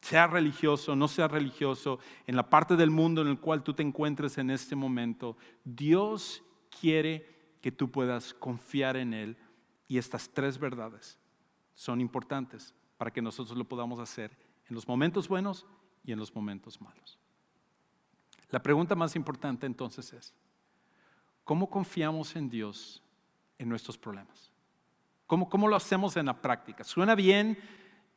seas 0.00 0.30
religioso, 0.30 0.94
no 0.94 1.08
seas 1.08 1.32
religioso, 1.32 1.98
en 2.28 2.36
la 2.36 2.48
parte 2.48 2.76
del 2.76 2.90
mundo 2.90 3.22
en 3.22 3.28
el 3.28 3.40
cual 3.40 3.64
tú 3.64 3.74
te 3.74 3.82
encuentres 3.82 4.38
en 4.38 4.50
este 4.50 4.76
momento, 4.76 5.36
Dios 5.64 6.44
quiere 6.80 7.26
que 7.60 7.72
tú 7.72 7.90
puedas 7.90 8.32
confiar 8.34 8.96
en 8.96 9.14
Él 9.14 9.36
y 9.88 9.98
estas 9.98 10.30
tres 10.30 10.58
verdades 10.58 11.19
son 11.80 12.02
importantes 12.02 12.74
para 12.98 13.10
que 13.10 13.22
nosotros 13.22 13.56
lo 13.56 13.64
podamos 13.64 13.98
hacer 14.00 14.36
en 14.68 14.74
los 14.74 14.86
momentos 14.86 15.28
buenos 15.28 15.64
y 16.04 16.12
en 16.12 16.18
los 16.18 16.34
momentos 16.34 16.78
malos. 16.78 17.18
La 18.50 18.62
pregunta 18.62 18.94
más 18.94 19.16
importante 19.16 19.64
entonces 19.64 20.12
es, 20.12 20.34
¿cómo 21.42 21.70
confiamos 21.70 22.36
en 22.36 22.50
Dios 22.50 23.02
en 23.56 23.70
nuestros 23.70 23.96
problemas? 23.96 24.52
¿Cómo, 25.26 25.48
cómo 25.48 25.68
lo 25.68 25.76
hacemos 25.76 26.18
en 26.18 26.26
la 26.26 26.42
práctica? 26.42 26.84
Suena 26.84 27.14
bien 27.14 27.56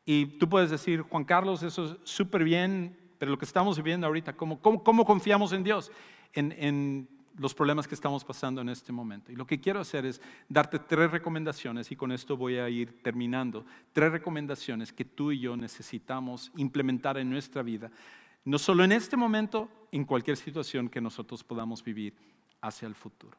y 0.04 0.26
tú 0.26 0.49
puedes 0.49 0.69
decir, 0.69 1.02
Juan 1.04 1.23
Carlos, 1.23 1.63
eso 1.63 1.86
es 1.86 1.97
súper 2.04 2.43
bien, 2.43 2.99
pero 3.17 3.32
lo 3.32 3.38
que 3.38 3.45
estamos 3.45 3.78
viviendo 3.78 4.08
ahorita, 4.08 4.36
¿cómo, 4.36 4.60
cómo, 4.60 5.06
confiamos 5.06 5.54
en 5.54 5.63
Dios? 5.63 5.89
En, 6.34 6.52
en, 6.52 7.08
los 7.38 7.54
problemas 7.54 7.88
que 7.88 7.96
estamos 7.96 8.24
pasando 8.24 8.62
en 8.62 8.69
este 8.69 8.91
momento. 8.91 9.32
Y 9.32 9.36
lo 9.36 9.48
que 9.48 9.60
quiero 9.60 9.80
hacer 9.80 10.06
es 10.06 10.22
darte 10.48 10.80
tres 10.80 11.12
recomendaciones, 11.12 11.91
y 11.91 11.96
con 11.96 12.12
esto 12.12 12.38
voy 12.38 12.58
a 12.58 12.69
ir 12.69 13.02
terminando, 13.02 13.65
tres 13.91 14.12
recomendaciones 14.12 14.93
que 14.93 15.06
tú 15.06 15.32
y 15.32 15.39
yo 15.39 15.58
necesitamos 15.58 16.52
implementar 16.58 17.17
en 17.17 17.30
nuestra 17.30 17.63
vida, 17.63 17.91
no 18.46 18.60
solo 18.60 18.84
en 18.84 18.91
este 18.91 19.17
momento, 19.17 19.69
en 19.91 20.06
cualquier 20.06 20.38
situación 20.38 20.89
que 20.89 21.02
nosotros 21.02 21.43
podamos 21.43 21.84
vivir 21.84 22.13
hacia 22.62 22.88
el 22.88 22.96
futuro. 22.96 23.38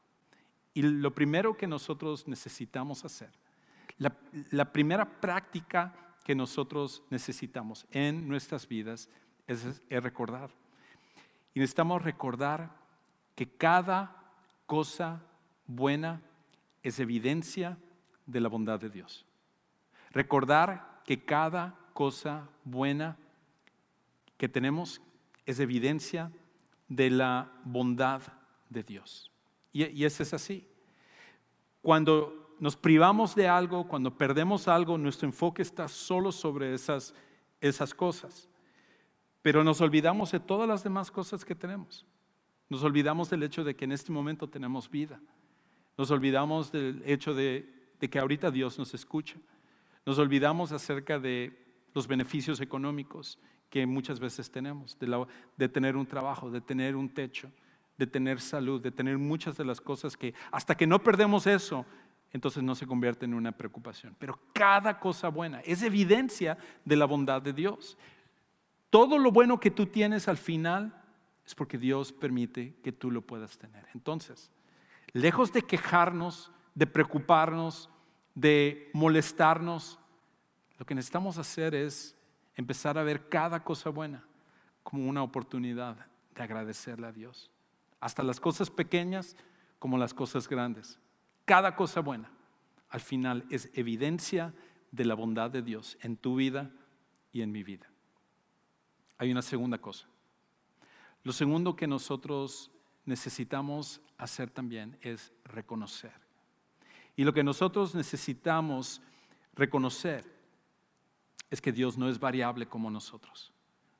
Y 0.72 0.82
lo 0.82 1.14
primero 1.14 1.56
que 1.56 1.66
nosotros 1.66 2.26
necesitamos 2.26 3.04
hacer, 3.04 3.30
la, 3.98 4.72
primera 4.72 5.20
práctica 5.20 5.94
que 6.24 6.34
nosotros 6.34 7.04
necesitamos 7.10 7.86
en 7.92 8.26
nuestras 8.26 8.66
vidas 8.66 9.08
es, 9.46 9.82
es 9.88 10.02
recordar. 10.02 10.50
Y 11.54 11.60
necesitamos 11.60 12.02
recordar 12.02 12.83
que 13.34 13.48
cada 13.48 14.16
cosa 14.66 15.22
buena 15.66 16.22
es 16.82 17.00
evidencia 17.00 17.78
de 18.26 18.40
la 18.40 18.48
bondad 18.48 18.80
de 18.80 18.90
Dios. 18.90 19.26
Recordar 20.10 21.02
que 21.04 21.24
cada 21.24 21.76
cosa 21.92 22.48
buena 22.64 23.16
que 24.36 24.48
tenemos 24.48 25.00
es 25.46 25.60
evidencia 25.60 26.30
de 26.88 27.10
la 27.10 27.50
bondad 27.64 28.22
de 28.68 28.82
Dios. 28.82 29.30
Y, 29.72 30.04
eso 30.04 30.22
es 30.22 30.32
así. 30.32 30.66
Cuando 31.82 32.54
nos 32.60 32.76
privamos 32.76 33.34
de 33.34 33.48
algo, 33.48 33.88
cuando 33.88 34.16
perdemos 34.16 34.68
algo, 34.68 34.96
nuestro 34.96 35.26
enfoque 35.26 35.62
está 35.62 35.88
solo 35.88 36.32
sobre 36.32 36.74
esas, 36.74 37.14
esas 37.60 37.92
cosas. 37.92 38.48
Pero 39.42 39.64
nos 39.64 39.80
olvidamos 39.80 40.32
de 40.32 40.40
todas 40.40 40.68
las 40.68 40.82
demás 40.84 41.10
cosas 41.10 41.44
que 41.44 41.54
tenemos. 41.54 42.06
Nos 42.74 42.82
olvidamos 42.82 43.30
del 43.30 43.44
hecho 43.44 43.62
de 43.62 43.76
que 43.76 43.84
en 43.84 43.92
este 43.92 44.10
momento 44.10 44.48
tenemos 44.48 44.90
vida. 44.90 45.20
Nos 45.96 46.10
olvidamos 46.10 46.72
del 46.72 47.04
hecho 47.06 47.32
de, 47.32 47.72
que 48.00 48.18
ahorita 48.18 48.50
Dios 48.50 48.80
nos 48.80 48.92
escucha. 48.94 49.36
Nos 50.04 50.18
olvidamos 50.18 50.72
acerca 50.72 51.20
de 51.20 51.56
los 51.94 52.08
beneficios 52.08 52.60
económicos 52.60 53.38
que 53.70 53.86
muchas 53.86 54.18
veces 54.18 54.50
tenemos, 54.50 54.98
de, 55.56 55.68
tener 55.68 55.96
un 55.96 56.04
trabajo, 56.04 56.50
de 56.50 56.60
tener 56.60 56.96
un 56.96 57.08
techo, 57.08 57.48
de 57.96 58.08
tener 58.08 58.40
salud, 58.40 58.82
de 58.82 58.90
tener 58.90 59.18
muchas 59.18 59.56
de 59.56 59.64
las 59.64 59.80
cosas 59.80 60.16
que 60.16 60.34
hasta 60.50 60.76
que 60.76 60.88
no 60.88 61.00
perdemos 61.00 61.46
eso, 61.46 61.86
entonces 62.32 62.64
no 62.64 62.74
se 62.74 62.88
convierte 62.88 63.24
en 63.24 63.34
una 63.34 63.52
preocupación. 63.52 64.16
Pero 64.18 64.36
cada 64.52 64.98
cosa 64.98 65.28
buena 65.28 65.60
es 65.60 65.80
evidencia 65.84 66.58
de 66.84 66.96
la 66.96 67.04
bondad 67.04 67.40
de 67.40 67.52
Dios. 67.52 67.96
Todo 68.90 69.16
lo 69.16 69.30
bueno 69.30 69.60
que 69.60 69.70
tú 69.70 69.86
tienes 69.86 70.26
al 70.26 70.38
final 70.38 71.03
es 71.46 71.54
porque 71.54 71.78
Dios 71.78 72.12
permite 72.12 72.74
que 72.82 72.92
tú 72.92 73.10
lo 73.10 73.22
puedas 73.22 73.58
tener. 73.58 73.86
Entonces, 73.94 74.50
lejos 75.12 75.52
de 75.52 75.62
quejarnos, 75.62 76.50
de 76.74 76.86
preocuparnos, 76.86 77.90
de 78.34 78.90
molestarnos, 78.92 79.98
lo 80.78 80.86
que 80.86 80.94
necesitamos 80.94 81.38
hacer 81.38 81.74
es 81.74 82.16
empezar 82.56 82.98
a 82.98 83.02
ver 83.02 83.28
cada 83.28 83.62
cosa 83.62 83.90
buena 83.90 84.24
como 84.82 85.08
una 85.08 85.22
oportunidad 85.22 86.06
de 86.34 86.42
agradecerle 86.42 87.06
a 87.06 87.12
Dios. 87.12 87.50
Hasta 88.00 88.22
las 88.22 88.40
cosas 88.40 88.70
pequeñas 88.70 89.36
como 89.78 89.98
las 89.98 90.14
cosas 90.14 90.48
grandes. 90.48 90.98
Cada 91.44 91.76
cosa 91.76 92.00
buena 92.00 92.30
al 92.88 93.00
final 93.00 93.44
es 93.50 93.70
evidencia 93.74 94.54
de 94.92 95.04
la 95.04 95.14
bondad 95.14 95.50
de 95.50 95.62
Dios 95.62 95.98
en 96.00 96.16
tu 96.16 96.36
vida 96.36 96.70
y 97.32 97.42
en 97.42 97.50
mi 97.50 97.62
vida. 97.62 97.86
Hay 99.18 99.30
una 99.30 99.42
segunda 99.42 99.78
cosa. 99.78 100.06
Lo 101.24 101.32
segundo 101.32 101.74
que 101.74 101.86
nosotros 101.86 102.70
necesitamos 103.06 104.00
hacer 104.18 104.50
también 104.50 104.96
es 105.00 105.32
reconocer. 105.44 106.12
Y 107.16 107.24
lo 107.24 107.32
que 107.32 107.42
nosotros 107.42 107.94
necesitamos 107.94 109.00
reconocer 109.54 110.30
es 111.50 111.60
que 111.60 111.72
Dios 111.72 111.96
no 111.96 112.08
es 112.08 112.18
variable 112.18 112.66
como 112.66 112.90
nosotros. 112.90 113.52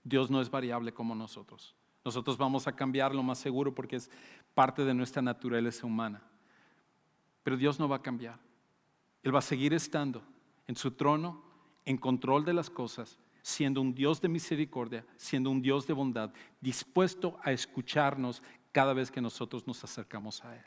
Dios 0.02 0.30
no 0.30 0.40
es 0.40 0.50
variable 0.50 0.92
como 0.92 1.14
nosotros. 1.14 1.74
Nosotros 2.04 2.36
vamos 2.36 2.66
a 2.66 2.76
cambiar 2.76 3.14
lo 3.14 3.22
más 3.22 3.38
seguro 3.38 3.74
porque 3.74 3.96
es 3.96 4.10
parte 4.52 4.84
de 4.84 4.92
nuestra 4.92 5.22
naturaleza 5.22 5.86
humana. 5.86 6.22
Pero 7.42 7.56
Dios 7.56 7.78
no 7.78 7.88
va 7.88 7.96
a 7.96 8.02
cambiar. 8.02 8.38
Él 9.22 9.34
va 9.34 9.38
a 9.38 9.42
seguir 9.42 9.72
estando 9.72 10.22
en 10.66 10.76
su 10.76 10.90
trono, 10.90 11.42
en 11.86 11.96
control 11.96 12.44
de 12.44 12.52
las 12.52 12.68
cosas, 12.68 13.18
siendo 13.44 13.82
un 13.82 13.94
Dios 13.94 14.22
de 14.22 14.28
misericordia, 14.28 15.04
siendo 15.18 15.50
un 15.50 15.60
Dios 15.60 15.86
de 15.86 15.92
bondad, 15.92 16.32
dispuesto 16.62 17.38
a 17.42 17.52
escucharnos 17.52 18.42
cada 18.72 18.94
vez 18.94 19.10
que 19.10 19.20
nosotros 19.20 19.66
nos 19.66 19.84
acercamos 19.84 20.42
a 20.42 20.56
Él. 20.56 20.64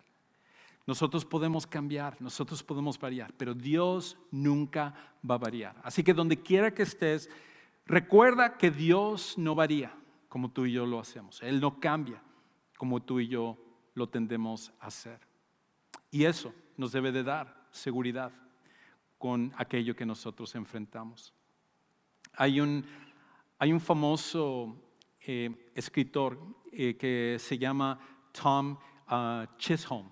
Nosotros 0.85 1.25
podemos 1.25 1.65
cambiar, 1.65 2.21
nosotros 2.21 2.61
podemos 2.61 2.99
variar, 2.99 3.33
pero 3.35 3.55
Dios 3.55 4.15
nunca 4.29 4.93
va 5.27 5.35
a 5.35 5.39
variar. 5.39 5.75
Así 5.83 6.03
que 6.03 6.13
donde 6.13 6.37
quiera 6.37 6.71
que 6.71 6.83
estés, 6.83 7.31
recuerda 7.87 8.59
que 8.59 8.69
Dios 8.69 9.39
no 9.39 9.55
varía 9.55 9.95
como 10.29 10.51
tú 10.51 10.67
y 10.67 10.73
yo 10.73 10.85
lo 10.85 10.99
hacemos. 10.99 11.41
Él 11.41 11.59
no 11.59 11.79
cambia 11.79 12.21
como 12.77 13.01
tú 13.01 13.19
y 13.19 13.27
yo 13.27 13.57
lo 13.95 14.07
tendemos 14.07 14.71
a 14.79 14.87
hacer. 14.87 15.19
Y 16.11 16.25
eso 16.25 16.53
nos 16.77 16.91
debe 16.91 17.11
de 17.11 17.23
dar 17.23 17.65
seguridad 17.71 18.31
con 19.17 19.51
aquello 19.57 19.95
que 19.95 20.05
nosotros 20.05 20.53
enfrentamos. 20.53 21.33
Hay 22.39 22.61
un, 22.61 22.85
hay 23.57 23.73
un 23.73 23.79
famoso 23.79 24.75
eh, 25.25 25.49
escritor 25.73 26.37
eh, 26.71 26.95
que 26.95 27.37
se 27.39 27.57
llama 27.57 27.99
Tom 28.31 28.77
uh, 29.09 29.45
Chisholm 29.57 30.07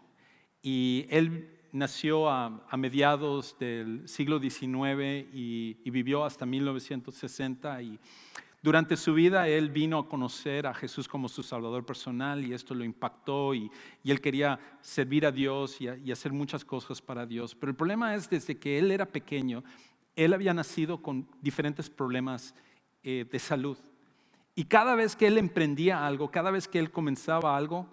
y 0.64 1.06
él 1.08 1.52
nació 1.72 2.28
a, 2.28 2.50
mediados 2.78 3.56
del 3.60 4.08
siglo 4.08 4.40
XIX 4.40 5.28
y, 5.34 5.78
y, 5.84 5.90
vivió 5.92 6.26
hasta 6.26 6.48
1960 6.48 7.82
y 7.84 8.00
durante 8.64 8.98
su 8.98 9.14
vida 9.14 9.48
él 9.48 9.70
vino 9.70 10.00
a 10.00 10.10
conocer 10.10 10.66
a 10.66 10.74
Jesús 10.74 11.08
como 11.08 11.30
su 11.30 11.44
Salvador 11.44 11.86
personal 11.86 12.44
y 12.44 12.54
esto 12.54 12.74
lo 12.74 12.84
impactó 12.84 13.54
y, 13.54 13.70
él 14.04 14.20
quería 14.20 14.60
servir 14.82 15.28
a 15.28 15.32
Dios 15.32 15.80
y, 15.80 15.90
y, 16.04 16.12
hacer 16.12 16.34
muchas 16.34 16.66
cosas 16.66 17.00
para 17.04 17.28
Dios. 17.28 17.54
Pero 17.54 17.70
el 17.70 17.76
problema 17.76 18.16
es 18.16 18.28
desde 18.28 18.58
que 18.58 18.80
él 18.80 18.90
era 18.90 19.06
pequeño, 19.06 19.64
él 20.16 20.34
había 20.34 20.54
nacido 20.54 21.02
con 21.02 21.28
diferentes 21.42 21.90
problemas 21.90 22.56
eh, 23.04 23.26
de 23.30 23.40
salud. 23.40 23.78
Y 24.56 24.66
cada 24.66 24.96
vez 24.96 25.16
que 25.16 25.28
él 25.28 25.38
emprendía 25.38 26.06
algo, 26.06 26.32
cada 26.32 26.52
vez 26.52 26.68
que 26.68 26.80
él 26.80 26.92
comenzaba 26.92 27.58
algo, 27.58 27.88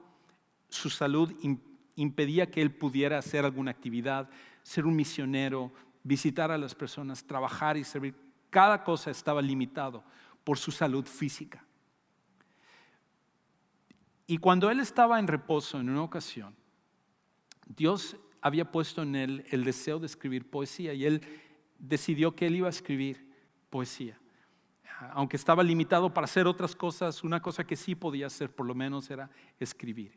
su 0.68 0.90
salud 0.90 1.32
impedía 1.96 2.50
que 2.50 2.62
él 2.62 2.70
pudiera 2.70 3.18
hacer 3.18 3.44
alguna 3.44 3.72
actividad, 3.72 4.30
ser 4.62 4.86
un 4.86 4.94
misionero, 4.94 5.72
visitar 6.04 6.50
a 6.50 6.58
las 6.58 6.74
personas, 6.74 7.24
trabajar 7.24 7.76
y 7.76 7.84
servir. 7.84 8.14
Cada 8.48 8.84
cosa 8.84 9.10
estaba 9.10 9.42
limitado 9.42 10.04
por 10.44 10.58
su 10.58 10.70
salud 10.70 11.04
física. 11.06 11.64
Y 14.26 14.38
cuando 14.38 14.70
él 14.70 14.80
estaba 14.80 15.18
en 15.18 15.26
reposo 15.26 15.80
en 15.80 15.90
una 15.90 16.02
ocasión, 16.02 16.54
Dios 17.66 18.16
había 18.40 18.70
puesto 18.70 19.02
en 19.02 19.14
él 19.14 19.44
el 19.50 19.64
deseo 19.64 19.98
de 19.98 20.06
escribir 20.06 20.48
poesía 20.48 20.94
y 20.94 21.04
él 21.04 21.22
decidió 21.82 22.34
que 22.34 22.46
él 22.46 22.56
iba 22.56 22.68
a 22.68 22.70
escribir 22.70 23.26
poesía. 23.68 24.18
Aunque 25.10 25.36
estaba 25.36 25.62
limitado 25.64 26.14
para 26.14 26.26
hacer 26.26 26.46
otras 26.46 26.76
cosas, 26.76 27.24
una 27.24 27.42
cosa 27.42 27.64
que 27.64 27.76
sí 27.76 27.94
podía 27.94 28.28
hacer 28.28 28.54
por 28.54 28.66
lo 28.66 28.74
menos 28.74 29.10
era 29.10 29.28
escribir. 29.58 30.16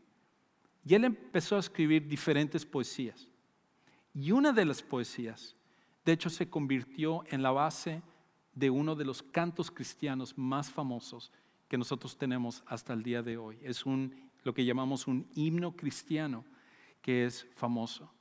Y 0.85 0.93
él 0.93 1.03
empezó 1.03 1.55
a 1.55 1.59
escribir 1.59 2.07
diferentes 2.07 2.65
poesías. 2.65 3.27
Y 4.13 4.31
una 4.31 4.53
de 4.53 4.63
las 4.63 4.83
poesías, 4.83 5.55
de 6.05 6.11
hecho, 6.11 6.29
se 6.29 6.49
convirtió 6.49 7.23
en 7.27 7.41
la 7.41 7.49
base 7.49 8.03
de 8.53 8.69
uno 8.69 8.95
de 8.95 9.05
los 9.05 9.23
cantos 9.23 9.71
cristianos 9.71 10.37
más 10.37 10.69
famosos 10.69 11.31
que 11.67 11.79
nosotros 11.79 12.15
tenemos 12.15 12.63
hasta 12.67 12.93
el 12.93 13.01
día 13.01 13.23
de 13.23 13.37
hoy. 13.37 13.57
Es 13.63 13.87
un, 13.87 14.29
lo 14.43 14.53
que 14.53 14.63
llamamos 14.63 15.07
un 15.07 15.27
himno 15.33 15.75
cristiano 15.75 16.45
que 17.01 17.25
es 17.25 17.47
famoso. 17.55 18.11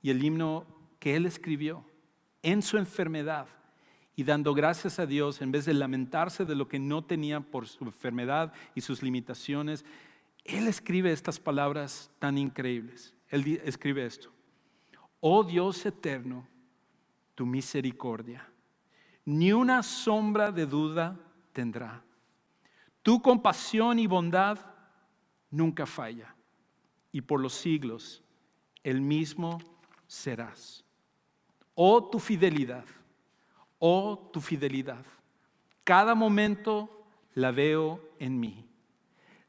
Y 0.00 0.08
el 0.08 0.24
himno 0.24 0.66
que 0.98 1.14
él 1.14 1.26
escribió 1.26 1.84
en 2.42 2.62
su 2.62 2.78
enfermedad 2.78 3.46
y 4.16 4.24
dando 4.24 4.54
gracias 4.54 4.98
a 4.98 5.06
Dios, 5.06 5.40
en 5.40 5.52
vez 5.52 5.64
de 5.64 5.74
lamentarse 5.74 6.44
de 6.44 6.54
lo 6.54 6.68
que 6.68 6.78
no 6.78 7.04
tenía 7.04 7.40
por 7.40 7.66
su 7.66 7.84
enfermedad 7.84 8.52
y 8.74 8.80
sus 8.80 9.02
limitaciones, 9.02 9.84
Él 10.44 10.68
escribe 10.68 11.12
estas 11.12 11.40
palabras 11.40 12.10
tan 12.18 12.36
increíbles. 12.36 13.14
Él 13.28 13.60
escribe 13.64 14.04
esto. 14.04 14.30
Oh 15.20 15.44
Dios 15.44 15.86
eterno, 15.86 16.46
tu 17.34 17.46
misericordia, 17.46 18.46
ni 19.24 19.52
una 19.52 19.82
sombra 19.82 20.50
de 20.50 20.66
duda 20.66 21.18
tendrá. 21.52 22.02
Tu 23.02 23.22
compasión 23.22 23.98
y 23.98 24.06
bondad 24.06 24.58
nunca 25.50 25.86
falla, 25.86 26.34
y 27.12 27.20
por 27.20 27.40
los 27.40 27.54
siglos 27.54 28.22
el 28.82 29.00
mismo 29.00 29.58
serás. 30.06 30.84
Oh 31.82 32.10
tu 32.10 32.18
fidelidad, 32.18 32.84
oh 33.78 34.28
tu 34.30 34.38
fidelidad. 34.42 35.02
Cada 35.82 36.14
momento 36.14 37.06
la 37.32 37.52
veo 37.52 38.06
en 38.18 38.38
mí. 38.38 38.68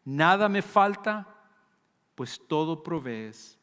Nada 0.05 0.47
me 0.47 0.61
falta, 0.61 1.27
pues 2.15 2.39
todo 2.47 2.83
provees. 2.83 3.59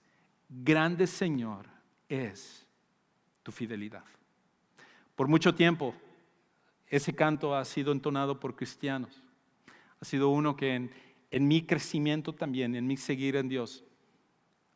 Grande 0.50 1.06
Señor 1.06 1.64
es 2.10 2.66
tu 3.42 3.52
fidelidad. 3.52 4.04
Por 5.16 5.28
mucho 5.28 5.54
tiempo 5.54 5.94
ese 6.88 7.14
canto 7.14 7.54
ha 7.54 7.64
sido 7.64 7.90
entonado 7.90 8.38
por 8.38 8.54
cristianos. 8.54 9.22
Ha 9.98 10.04
sido 10.04 10.28
uno 10.28 10.56
que 10.56 10.74
en, 10.74 10.90
en 11.30 11.48
mi 11.48 11.62
crecimiento 11.62 12.34
también, 12.34 12.74
en 12.74 12.86
mi 12.86 12.98
seguir 12.98 13.36
en 13.36 13.48
Dios, 13.48 13.82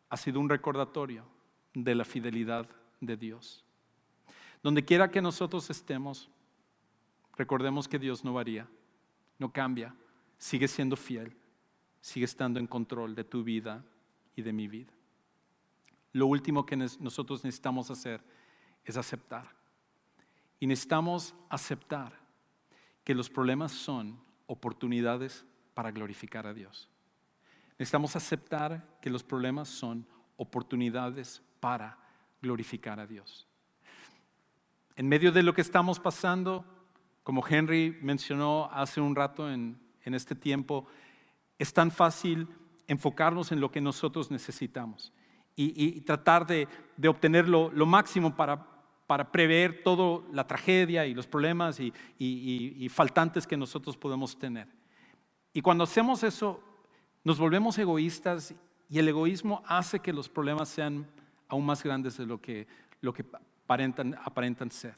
ha 0.08 0.16
sido 0.16 0.40
un 0.40 0.48
recordatorio 0.48 1.26
de 1.74 1.94
la 1.94 2.06
fidelidad 2.06 2.66
de 2.98 3.18
Dios. 3.18 3.66
Donde 4.62 4.84
quiera 4.84 5.10
que 5.10 5.20
nosotros 5.20 5.68
estemos, 5.70 6.30
recordemos 7.36 7.88
que 7.88 7.98
Dios 7.98 8.24
no 8.24 8.32
varía, 8.34 8.68
no 9.38 9.52
cambia, 9.52 9.94
sigue 10.38 10.68
siendo 10.68 10.96
fiel, 10.96 11.36
sigue 12.00 12.24
estando 12.24 12.60
en 12.60 12.66
control 12.66 13.14
de 13.14 13.24
tu 13.24 13.42
vida 13.42 13.84
y 14.36 14.42
de 14.42 14.52
mi 14.52 14.68
vida. 14.68 14.92
Lo 16.12 16.26
último 16.26 16.66
que 16.66 16.76
nosotros 16.76 17.42
necesitamos 17.44 17.90
hacer 17.90 18.22
es 18.84 18.96
aceptar. 18.96 19.50
Y 20.60 20.66
necesitamos 20.66 21.34
aceptar 21.48 22.12
que 23.02 23.14
los 23.14 23.28
problemas 23.28 23.72
son 23.72 24.20
oportunidades 24.46 25.44
para 25.74 25.90
glorificar 25.90 26.46
a 26.46 26.54
Dios. 26.54 26.88
Necesitamos 27.78 28.14
aceptar 28.14 28.98
que 29.00 29.10
los 29.10 29.24
problemas 29.24 29.68
son 29.68 30.06
oportunidades 30.36 31.42
para 31.58 31.98
glorificar 32.40 33.00
a 33.00 33.06
Dios. 33.06 33.48
En 34.96 35.08
medio 35.08 35.32
de 35.32 35.42
lo 35.42 35.54
que 35.54 35.62
estamos 35.62 35.98
pasando, 35.98 36.64
como 37.22 37.46
Henry 37.46 37.98
mencionó 38.02 38.68
hace 38.72 39.00
un 39.00 39.14
rato 39.14 39.50
en, 39.50 39.78
este 40.04 40.34
tiempo, 40.34 40.86
es 41.58 41.72
tan 41.72 41.90
fácil 41.90 42.48
enfocarnos 42.86 43.52
en 43.52 43.60
lo 43.60 43.70
que 43.70 43.80
nosotros 43.80 44.30
necesitamos 44.30 45.12
y, 45.54 46.00
tratar 46.02 46.46
de, 46.46 46.68
obtener 47.06 47.48
lo, 47.48 47.86
máximo 47.86 48.34
para, 48.34 48.66
para 49.06 49.30
prever 49.30 49.82
toda 49.82 50.22
la 50.32 50.46
tragedia 50.46 51.06
y 51.06 51.14
los 51.14 51.26
problemas 51.26 51.78
y, 51.80 51.92
y 52.18 52.88
faltantes 52.88 53.46
que 53.46 53.56
nosotros 53.56 53.96
podemos 53.96 54.38
tener. 54.38 54.68
Y 55.52 55.60
cuando 55.60 55.84
hacemos 55.84 56.22
eso, 56.22 56.60
nos 57.24 57.38
volvemos 57.38 57.78
egoístas 57.78 58.54
y 58.88 58.98
el 58.98 59.08
egoísmo 59.08 59.62
hace 59.66 60.00
que 60.00 60.12
los 60.12 60.28
problemas 60.28 60.68
sean 60.68 61.06
aún 61.48 61.64
más 61.64 61.82
grandes 61.82 62.16
de 62.16 62.26
lo 62.26 62.40
que, 62.40 62.66
lo 63.00 63.12
que 63.12 63.24
aparentan, 63.72 64.14
aparentan 64.22 64.70
ser. 64.70 64.94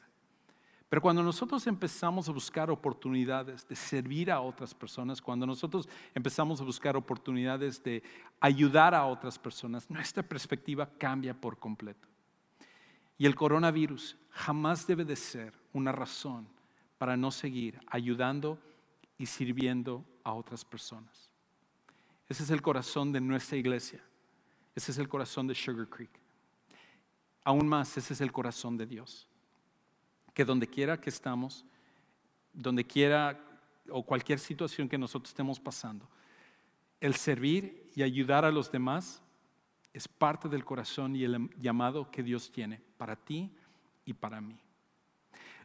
Pero 0.89 1.01
cuando 1.01 1.23
nosotros 1.23 1.67
empezamos 1.67 2.29
a 2.29 2.33
buscar 2.33 2.71
oportunidades 2.71 3.67
de 3.67 3.75
servir 3.75 4.31
a 4.31 4.41
otras 4.41 4.75
personas, 4.75 5.21
cuando 5.21 5.47
nosotros 5.47 5.89
empezamos 6.15 6.61
a 6.61 6.65
buscar 6.65 6.97
oportunidades 6.97 7.83
de 7.83 8.03
ayudar 8.41 8.95
a 8.95 9.05
otras 9.07 9.39
personas, 9.39 9.89
nuestra 9.91 10.23
perspectiva 10.23 10.89
cambia 10.99 11.35
por 11.35 11.59
completo. 11.59 12.09
Y 13.17 13.27
el 13.27 13.35
coronavirus 13.35 14.17
jamás 14.31 14.87
debe 14.87 15.05
de 15.05 15.17
ser 15.17 15.53
una 15.73 15.93
razón 15.93 16.47
para 16.99 17.17
no 17.17 17.31
seguir 17.31 17.81
ayudando 17.87 18.59
y 19.19 19.27
sirviendo 19.27 20.05
a 20.23 20.33
otras 20.33 20.65
personas. 20.65 21.31
Ese 22.29 22.43
es 22.43 22.51
el 22.51 22.63
corazón 22.63 23.13
de 23.13 23.21
nuestra 23.21 23.57
iglesia. 23.57 24.03
Ese 24.75 24.93
es 24.93 24.99
el 24.99 25.09
corazón 25.09 25.47
de 25.47 25.55
Sugar 25.55 25.89
Creek. 25.89 26.24
Aún 27.45 27.69
más, 27.69 27.97
ese 27.97 28.15
es 28.15 28.21
el 28.21 28.33
corazón 28.33 28.77
de 28.77 28.87
Dios. 28.87 29.29
Que 30.33 30.45
donde 30.45 30.67
quiera 30.67 31.01
que 31.01 31.11
estamos, 31.11 31.65
donde 32.53 32.85
quiera 32.85 33.39
o 33.91 34.03
cualquier 34.03 34.39
situación 34.39 34.89
que 34.89 34.99
nosotros 34.99 35.31
estemos 35.31 35.61
pasando, 35.61 36.09
el 37.01 37.15
servir 37.15 37.91
y 37.95 38.03
ayudar 38.03 38.47
a 38.47 38.51
los 38.51 38.73
demás 38.73 39.23
es 39.93 40.09
parte 40.09 40.49
del 40.49 40.65
corazón 40.65 41.15
y 41.15 41.25
el 41.25 41.51
llamado 41.61 42.11
que 42.11 42.23
Dios 42.23 42.51
tiene 42.51 42.81
para 42.97 43.15
ti 43.15 43.53
y 44.05 44.15
para 44.15 44.41
mí. 44.41 44.59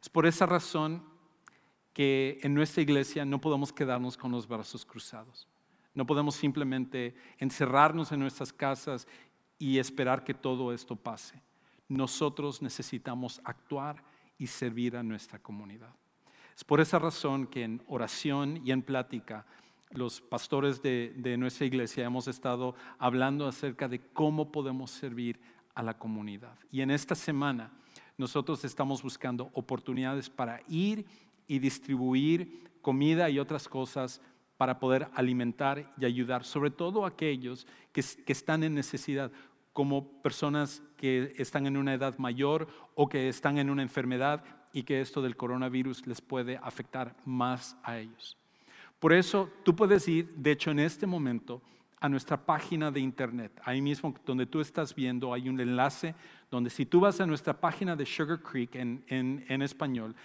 Es 0.01 0.09
por 0.09 0.25
esa 0.27 0.45
razón 0.45 1.03
que 1.93 2.39
en 2.43 2.53
nuestra 2.53 2.81
iglesia 2.81 3.25
no 3.25 3.41
podemos 3.41 3.73
quedarnos 3.73 4.17
con 4.17 4.31
los 4.31 4.47
brazos 4.47 4.85
cruzados. 4.85 5.47
No 5.93 6.05
podemos 6.05 6.35
simplemente 6.35 7.15
encerrarnos 7.39 8.11
en 8.11 8.19
nuestras 8.19 8.53
casas 8.53 9.07
y 9.57 9.79
esperar 9.79 10.23
que 10.23 10.33
todo 10.33 10.71
esto 10.71 10.95
pase. 10.95 11.41
Nosotros 11.89 12.61
necesitamos 12.61 13.41
actuar 13.43 14.03
y 14.37 14.47
servir 14.47 14.95
a 14.95 15.03
nuestra 15.03 15.39
comunidad. 15.39 15.93
Es 16.55 16.63
por 16.63 16.79
esa 16.79 16.99
razón 16.99 17.47
que 17.47 17.63
en 17.63 17.81
oración 17.87 18.61
y 18.65 18.71
en 18.71 18.81
plática 18.81 19.45
los 19.91 20.21
pastores 20.21 20.81
de, 20.81 21.35
nuestra 21.37 21.65
iglesia 21.65 22.05
hemos 22.05 22.27
estado 22.27 22.75
hablando 22.99 23.47
acerca 23.47 23.87
de 23.87 23.99
cómo 24.13 24.51
podemos 24.51 24.91
servir 24.91 25.39
a 25.73 25.81
la 25.81 25.97
comunidad. 25.97 26.57
Y 26.71 26.81
en 26.81 26.91
esta 26.91 27.15
semana 27.15 27.71
nosotros 28.17 28.63
estamos 28.65 29.01
buscando 29.01 29.49
oportunidades 29.53 30.29
para 30.29 30.61
ir 30.67 31.05
y 31.47 31.59
distribuir 31.59 32.69
comida 32.81 33.29
y 33.29 33.39
otras 33.39 33.67
cosas 33.67 34.21
para 34.57 34.79
poder 34.79 35.07
alimentar 35.13 35.93
y 35.97 36.05
ayudar, 36.05 36.43
sobre 36.43 36.69
todo 36.69 37.05
aquellos 37.05 37.65
que, 37.93 38.01
están 38.27 38.63
en 38.63 38.75
necesidad, 38.75 39.31
como 39.73 40.21
personas 40.21 40.81
que 40.97 41.33
están 41.37 41.65
en 41.67 41.77
una 41.77 41.93
edad 41.93 42.17
mayor 42.17 42.67
o 42.95 43.07
que 43.07 43.29
están 43.29 43.57
en 43.57 43.69
una 43.69 43.81
enfermedad 43.81 44.43
y 44.73 44.83
que 44.83 45.01
esto 45.01 45.21
del 45.21 45.37
coronavirus 45.37 46.05
les 46.07 46.21
puede 46.21 46.57
afectar 46.57 47.15
más 47.25 47.77
a 47.83 47.97
ellos. 47.97 48.37
Por 48.99 49.13
eso 49.13 49.49
tú 49.63 49.75
puedes 49.75 50.07
ir, 50.07 50.29
de 50.35 50.51
hecho 50.51 50.71
en 50.71 50.79
este 50.79 51.07
momento, 51.07 51.61
a 52.01 52.09
nuestra 52.09 52.37
página 52.37 52.91
de 52.91 52.99
internet. 52.99 53.51
Ahí 53.63 53.81
mismo 53.81 54.13
donde 54.25 54.45
tú 54.45 54.61
estás 54.61 54.95
viendo 54.95 55.33
hay 55.33 55.49
un 55.49 55.59
enlace 55.59 56.15
donde 56.49 56.69
si 56.69 56.85
tú 56.85 57.01
vas 57.01 57.19
a 57.19 57.25
nuestra 57.25 57.53
página 57.53 57.95
de 57.95 58.05
Sugar 58.05 58.41
Creek 58.41 58.75
en, 58.75 59.61
español 59.61 60.15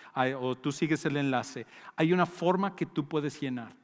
o 0.40 0.54
tú 0.56 0.72
sigues 0.72 1.04
el 1.04 1.16
enlace, 1.16 1.66
hay 1.96 2.12
una 2.12 2.26
forma 2.26 2.74
que 2.74 2.86
tú 2.86 3.06
puedes 3.06 3.40
llenar. 3.40 3.74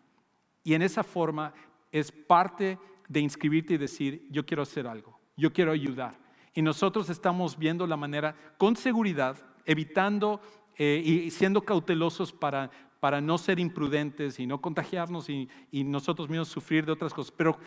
Y 0.62 0.75
en 0.75 0.83
esa 0.83 1.03
forma 1.03 1.53
es 1.90 2.12
parte 2.12 2.79
de 3.09 3.20
inscribirte 3.20 3.75
y 3.75 3.79
decir, 3.79 4.27
yo 4.31 4.46
quiero 4.46 4.62
hacer 4.62 4.87
algo, 4.87 5.19
yo 5.37 5.53
quiero 5.53 5.73
ayudar. 5.73 6.19
Y 6.55 6.62
nosotros 6.62 7.09
estamos 7.11 7.57
viendo 7.57 7.87
la 7.87 7.97
manera 7.97 8.35
con 8.59 8.77
seguridad, 8.77 9.37
evitando 9.64 10.40
eh, 10.77 11.03
y 11.05 11.31
siendo 11.31 11.62
cautelosos 11.62 12.33
para, 12.33 12.71
para 12.99 13.21
no 13.21 13.38
ser 13.38 13.59
imprudentes 13.59 14.40
y 14.40 14.47
no 14.47 14.61
contagiarnos 14.61 15.29
y, 15.29 15.49
y 15.71 15.85
nosotros 15.85 16.29
mismos 16.29 16.49
sufrir 16.49 16.85
de 16.87 16.93
otras 16.93 17.14
cosas, 17.14 17.33
pero 17.37 17.59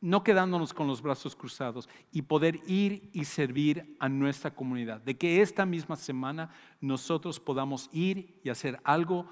no 0.00 0.22
quedándonos 0.22 0.74
con 0.74 0.86
los 0.86 1.00
brazos 1.00 1.34
cruzados 1.34 1.88
y 2.12 2.22
poder 2.22 2.60
ir 2.66 3.10
y 3.12 3.24
servir 3.24 3.96
a 3.98 4.08
nuestra 4.08 4.54
comunidad. 4.54 5.00
De 5.00 5.16
que 5.16 5.40
esta 5.40 5.64
misma 5.64 5.96
semana 5.96 6.50
nosotros 6.80 7.40
podamos 7.40 7.88
ir 7.92 8.40
y 8.44 8.50
hacer 8.50 8.78
algo 8.84 9.26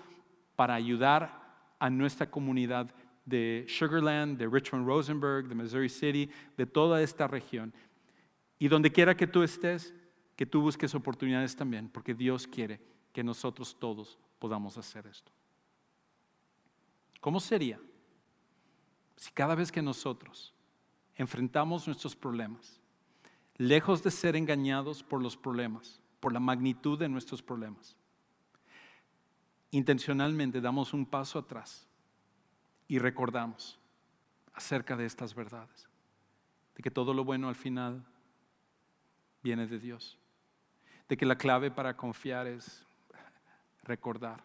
para 0.56 0.74
ayudar 0.74 1.74
a 1.78 1.90
nuestra 1.90 2.30
comunidad 2.30 2.92
de 3.28 3.66
Sugarland, 3.68 4.38
de 4.38 4.48
Richmond 4.48 4.86
Rosenberg, 4.86 5.48
de 5.48 5.54
Missouri 5.54 5.88
City, 5.88 6.30
de 6.56 6.66
toda 6.66 7.02
esta 7.02 7.28
región. 7.28 7.72
Y 8.58 8.68
donde 8.68 8.90
quiera 8.90 9.16
que 9.16 9.26
tú 9.26 9.42
estés, 9.42 9.94
que 10.34 10.46
tú 10.46 10.62
busques 10.62 10.94
oportunidades 10.94 11.54
también, 11.54 11.88
porque 11.88 12.14
Dios 12.14 12.46
quiere 12.46 12.80
que 13.12 13.22
nosotros 13.22 13.76
todos 13.78 14.18
podamos 14.38 14.78
hacer 14.78 15.06
esto. 15.06 15.30
¿Cómo 17.20 17.40
sería 17.40 17.78
si 19.16 19.32
cada 19.32 19.54
vez 19.54 19.70
que 19.70 19.82
nosotros 19.82 20.54
enfrentamos 21.16 21.86
nuestros 21.86 22.14
problemas, 22.14 22.80
lejos 23.56 24.02
de 24.02 24.12
ser 24.12 24.36
engañados 24.36 25.02
por 25.02 25.20
los 25.20 25.36
problemas, 25.36 26.00
por 26.20 26.32
la 26.32 26.40
magnitud 26.40 26.98
de 26.98 27.08
nuestros 27.08 27.42
problemas, 27.42 27.96
intencionalmente 29.72 30.60
damos 30.60 30.94
un 30.94 31.04
paso 31.04 31.40
atrás 31.40 31.87
y 32.88 32.98
recordamos 32.98 33.78
acerca 34.54 34.96
de 34.96 35.04
estas 35.04 35.34
verdades, 35.34 35.86
de 36.74 36.82
que 36.82 36.90
todo 36.90 37.14
lo 37.14 37.24
bueno 37.24 37.48
al 37.48 37.54
final 37.54 38.04
viene 39.42 39.66
de 39.66 39.78
Dios, 39.78 40.18
de 41.08 41.16
que 41.16 41.26
la 41.26 41.38
clave 41.38 41.70
para 41.70 41.96
confiar 41.96 42.46
es 42.46 42.86
recordar, 43.82 44.42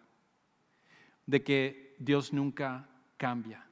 de 1.25 1.43
que 1.43 1.95
Dios 1.97 2.33
nunca 2.33 2.87
cambia, 3.17 3.65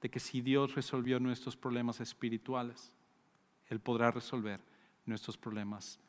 de 0.00 0.10
que 0.10 0.18
si 0.18 0.40
Dios 0.40 0.74
resolvió 0.74 1.20
nuestros 1.20 1.56
problemas 1.56 2.00
espirituales, 2.00 2.92
Él 3.66 3.80
podrá 3.80 4.10
resolver 4.10 4.60
nuestros 5.04 5.36
problemas 5.36 6.00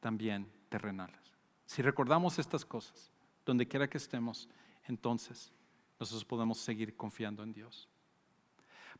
también 0.00 0.50
terrenales. 0.68 1.18
Si 1.66 1.82
recordamos 1.82 2.38
estas 2.38 2.64
cosas, 2.64 3.10
donde 3.44 3.66
quiera 3.66 3.88
que 3.88 3.98
estemos, 3.98 4.48
entonces 4.86 5.52
nosotros 5.98 6.24
podemos 6.24 6.58
seguir 6.58 6.96
confiando 6.96 7.42
en 7.42 7.52
Dios. 7.52 7.88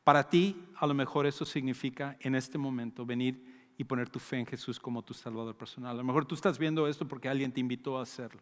Para 0.05 0.29
ti, 0.29 0.57
a 0.77 0.87
lo 0.87 0.95
mejor 0.95 1.27
eso 1.27 1.45
significa 1.45 2.17
en 2.21 2.35
este 2.35 2.59
momento 2.59 3.05
venir 3.05 3.73
y 3.77 3.85
poner 3.85 4.09
tu 4.09 4.19
fe 4.19 4.39
en 4.39 4.47
Jesús 4.47 4.81
como 4.81 5.05
tu 5.05 5.15
Salvador 5.15 5.57
personal. 5.57 5.93
A 5.93 5.99
lo 5.99 6.05
mejor 6.05 6.25
tú 6.25 6.35
estás 6.35 6.59
viendo 6.59 6.89
esto 6.89 7.07
porque 7.07 7.29
alguien 7.29 7.53
te 7.53 7.61
invitó 7.61 7.99
a 7.99 8.03
hacerlo, 8.03 8.41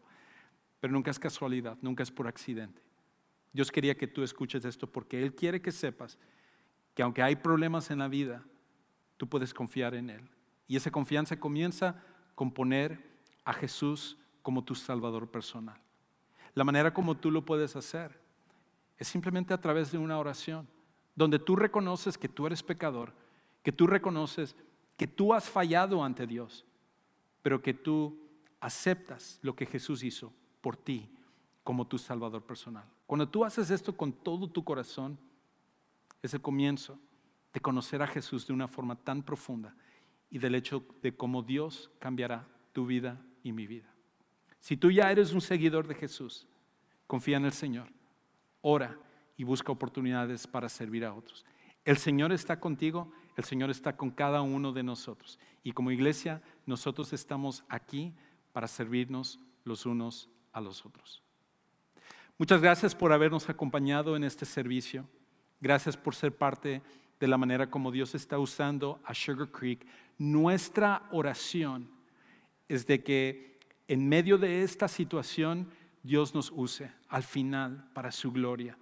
pero 0.80 0.92
nunca 0.92 1.10
es 1.10 1.18
casualidad, 1.18 1.76
nunca 1.82 2.02
es 2.02 2.10
por 2.10 2.26
accidente. 2.26 2.82
Dios 3.52 3.70
quería 3.70 3.96
que 3.96 4.06
tú 4.06 4.22
escuches 4.22 4.64
esto 4.64 4.86
porque 4.86 5.22
Él 5.22 5.34
quiere 5.34 5.60
que 5.60 5.72
sepas 5.72 6.18
que 6.94 7.02
aunque 7.02 7.22
hay 7.22 7.36
problemas 7.36 7.90
en 7.90 7.98
la 7.98 8.08
vida, 8.08 8.44
tú 9.16 9.28
puedes 9.28 9.52
confiar 9.52 9.94
en 9.94 10.10
Él. 10.10 10.28
Y 10.68 10.76
esa 10.76 10.90
confianza 10.90 11.38
comienza 11.38 12.02
con 12.34 12.50
poner 12.52 13.18
a 13.44 13.52
Jesús 13.52 14.18
como 14.42 14.64
tu 14.64 14.74
Salvador 14.74 15.30
personal. 15.30 15.80
La 16.54 16.64
manera 16.64 16.94
como 16.94 17.16
tú 17.16 17.30
lo 17.30 17.44
puedes 17.44 17.76
hacer 17.76 18.25
es 18.98 19.08
simplemente 19.08 19.54
a 19.54 19.60
través 19.60 19.92
de 19.92 19.98
una 19.98 20.18
oración, 20.18 20.68
donde 21.14 21.38
tú 21.38 21.56
reconoces 21.56 22.18
que 22.18 22.28
tú 22.28 22.46
eres 22.46 22.62
pecador, 22.62 23.12
que 23.62 23.72
tú 23.72 23.86
reconoces 23.86 24.54
que 24.96 25.06
tú 25.06 25.34
has 25.34 25.48
fallado 25.48 26.02
ante 26.02 26.26
Dios, 26.26 26.64
pero 27.42 27.62
que 27.62 27.74
tú 27.74 28.18
aceptas 28.60 29.38
lo 29.42 29.54
que 29.54 29.66
Jesús 29.66 30.02
hizo 30.02 30.32
por 30.60 30.76
ti 30.76 31.08
como 31.62 31.86
tu 31.86 31.98
Salvador 31.98 32.42
personal. 32.42 32.84
Cuando 33.06 33.28
tú 33.28 33.44
haces 33.44 33.70
esto 33.70 33.96
con 33.96 34.12
todo 34.12 34.48
tu 34.48 34.64
corazón, 34.64 35.18
es 36.22 36.32
el 36.34 36.40
comienzo 36.40 36.98
de 37.52 37.60
conocer 37.60 38.02
a 38.02 38.06
Jesús 38.06 38.46
de 38.46 38.52
una 38.52 38.68
forma 38.68 38.96
tan 38.96 39.22
profunda 39.22 39.74
y 40.30 40.38
del 40.38 40.54
hecho 40.54 40.84
de 41.02 41.16
cómo 41.16 41.42
Dios 41.42 41.90
cambiará 41.98 42.48
tu 42.72 42.86
vida 42.86 43.20
y 43.42 43.52
mi 43.52 43.66
vida. 43.66 43.92
Si 44.60 44.76
tú 44.76 44.90
ya 44.90 45.10
eres 45.10 45.32
un 45.32 45.40
seguidor 45.40 45.86
de 45.86 45.94
Jesús, 45.94 46.48
confía 47.06 47.36
en 47.36 47.44
el 47.44 47.52
Señor, 47.52 47.88
ora 48.68 48.98
y 49.36 49.44
busca 49.44 49.70
oportunidades 49.70 50.48
para 50.48 50.68
servir 50.68 51.04
a 51.04 51.14
otros. 51.14 51.44
El 51.84 51.98
Señor 51.98 52.32
está 52.32 52.58
contigo, 52.58 53.12
el 53.36 53.44
Señor 53.44 53.70
está 53.70 53.96
con 53.96 54.10
cada 54.10 54.42
uno 54.42 54.72
de 54.72 54.82
nosotros. 54.82 55.38
Y 55.62 55.70
como 55.70 55.92
iglesia, 55.92 56.42
nosotros 56.66 57.12
estamos 57.12 57.62
aquí 57.68 58.12
para 58.52 58.66
servirnos 58.66 59.38
los 59.62 59.86
unos 59.86 60.28
a 60.52 60.60
los 60.60 60.84
otros. 60.84 61.22
Muchas 62.38 62.60
gracias 62.60 62.94
por 62.96 63.12
habernos 63.12 63.48
acompañado 63.48 64.16
en 64.16 64.24
este 64.24 64.44
servicio. 64.44 65.08
Gracias 65.60 65.96
por 65.96 66.16
ser 66.16 66.36
parte 66.36 66.82
de 67.20 67.28
la 67.28 67.38
manera 67.38 67.70
como 67.70 67.92
Dios 67.92 68.16
está 68.16 68.36
usando 68.36 69.00
a 69.04 69.14
Sugar 69.14 69.52
Creek. 69.52 69.86
Nuestra 70.18 71.08
oración 71.12 71.88
es 72.68 72.84
de 72.84 73.04
que 73.04 73.60
en 73.86 74.08
medio 74.08 74.38
de 74.38 74.64
esta 74.64 74.88
situación 74.88 75.70
Dios 76.06 76.34
nos 76.34 76.52
use 76.54 76.90
al 77.08 77.24
final 77.24 77.90
para 77.92 78.12
su 78.12 78.30
gloria, 78.30 78.78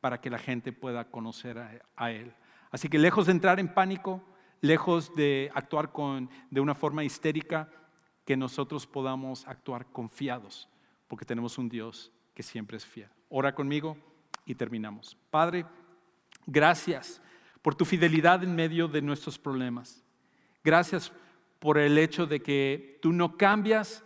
para 0.00 0.20
que 0.20 0.30
la 0.30 0.38
gente 0.38 0.72
pueda 0.72 1.10
conocer 1.10 1.58
a, 1.94 2.10
Él. 2.10 2.32
Así 2.70 2.88
que 2.88 2.98
lejos 2.98 3.26
de 3.26 3.32
entrar 3.32 3.60
en 3.60 3.72
pánico, 3.72 4.24
lejos 4.62 5.14
de 5.14 5.50
actuar 5.54 5.92
con, 5.92 6.30
de 6.50 6.60
una 6.60 6.74
forma 6.74 7.04
histérica, 7.04 7.68
que 8.24 8.38
nosotros 8.38 8.86
podamos 8.86 9.46
actuar 9.46 9.86
confiados, 9.92 10.68
porque 11.08 11.26
tenemos 11.26 11.58
un 11.58 11.68
Dios 11.68 12.10
que 12.34 12.42
siempre 12.42 12.78
es 12.78 12.86
fiel. 12.86 13.10
Ora 13.28 13.54
conmigo 13.54 13.98
y 14.46 14.54
terminamos. 14.54 15.16
Padre, 15.30 15.66
gracias 16.46 17.20
por 17.60 17.74
tu 17.74 17.84
fidelidad 17.84 18.42
en 18.42 18.54
medio 18.54 18.88
de 18.88 19.02
nuestros 19.02 19.38
problemas. 19.38 20.02
Gracias 20.64 21.12
por 21.58 21.76
el 21.76 21.98
hecho 21.98 22.26
de 22.26 22.40
que 22.40 22.98
tú 23.02 23.12
no 23.12 23.36
cambias, 23.36 24.02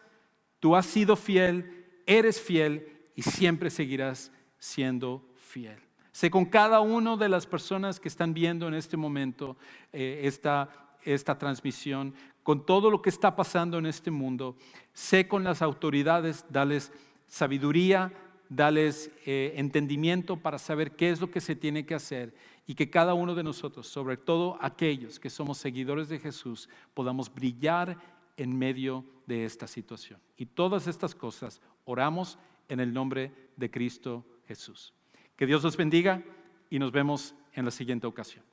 tú 0.58 0.74
has 0.74 0.86
sido 0.86 1.14
fiel, 1.14 1.79
eres 2.10 2.40
fiel 2.40 2.98
y 3.14 3.22
siempre 3.22 3.70
seguirás 3.70 4.32
siendo 4.58 5.24
fiel. 5.36 5.78
Sé 6.10 6.28
con 6.28 6.44
cada 6.44 6.80
una 6.80 7.16
de 7.16 7.28
las 7.28 7.46
personas 7.46 8.00
que 8.00 8.08
están 8.08 8.34
viendo 8.34 8.66
en 8.66 8.74
este 8.74 8.96
momento 8.96 9.56
eh, 9.92 10.22
esta, 10.24 10.68
esta 11.04 11.38
transmisión, 11.38 12.12
con 12.42 12.66
todo 12.66 12.90
lo 12.90 13.00
que 13.00 13.10
está 13.10 13.36
pasando 13.36 13.78
en 13.78 13.86
este 13.86 14.10
mundo, 14.10 14.56
sé 14.92 15.28
con 15.28 15.44
las 15.44 15.62
autoridades, 15.62 16.44
dales 16.48 16.92
sabiduría, 17.28 18.12
dales 18.48 19.12
eh, 19.24 19.52
entendimiento 19.54 20.36
para 20.36 20.58
saber 20.58 20.96
qué 20.96 21.10
es 21.10 21.20
lo 21.20 21.30
que 21.30 21.40
se 21.40 21.54
tiene 21.54 21.86
que 21.86 21.94
hacer 21.94 22.34
y 22.66 22.74
que 22.74 22.90
cada 22.90 23.14
uno 23.14 23.36
de 23.36 23.44
nosotros, 23.44 23.86
sobre 23.86 24.16
todo 24.16 24.58
aquellos 24.60 25.20
que 25.20 25.30
somos 25.30 25.58
seguidores 25.58 26.08
de 26.08 26.18
Jesús, 26.18 26.68
podamos 26.92 27.32
brillar 27.32 27.96
en 28.36 28.58
medio 28.58 29.04
de 29.26 29.44
esta 29.44 29.66
situación. 29.66 30.18
Y 30.36 30.46
todas 30.46 30.86
estas 30.86 31.14
cosas 31.14 31.60
oramos 31.90 32.38
en 32.68 32.78
el 32.78 32.92
nombre 32.92 33.32
de 33.56 33.70
Cristo 33.70 34.24
Jesús. 34.46 34.94
Que 35.36 35.46
Dios 35.46 35.64
los 35.64 35.76
bendiga 35.76 36.22
y 36.70 36.78
nos 36.78 36.92
vemos 36.92 37.34
en 37.52 37.64
la 37.64 37.70
siguiente 37.72 38.06
ocasión. 38.06 38.44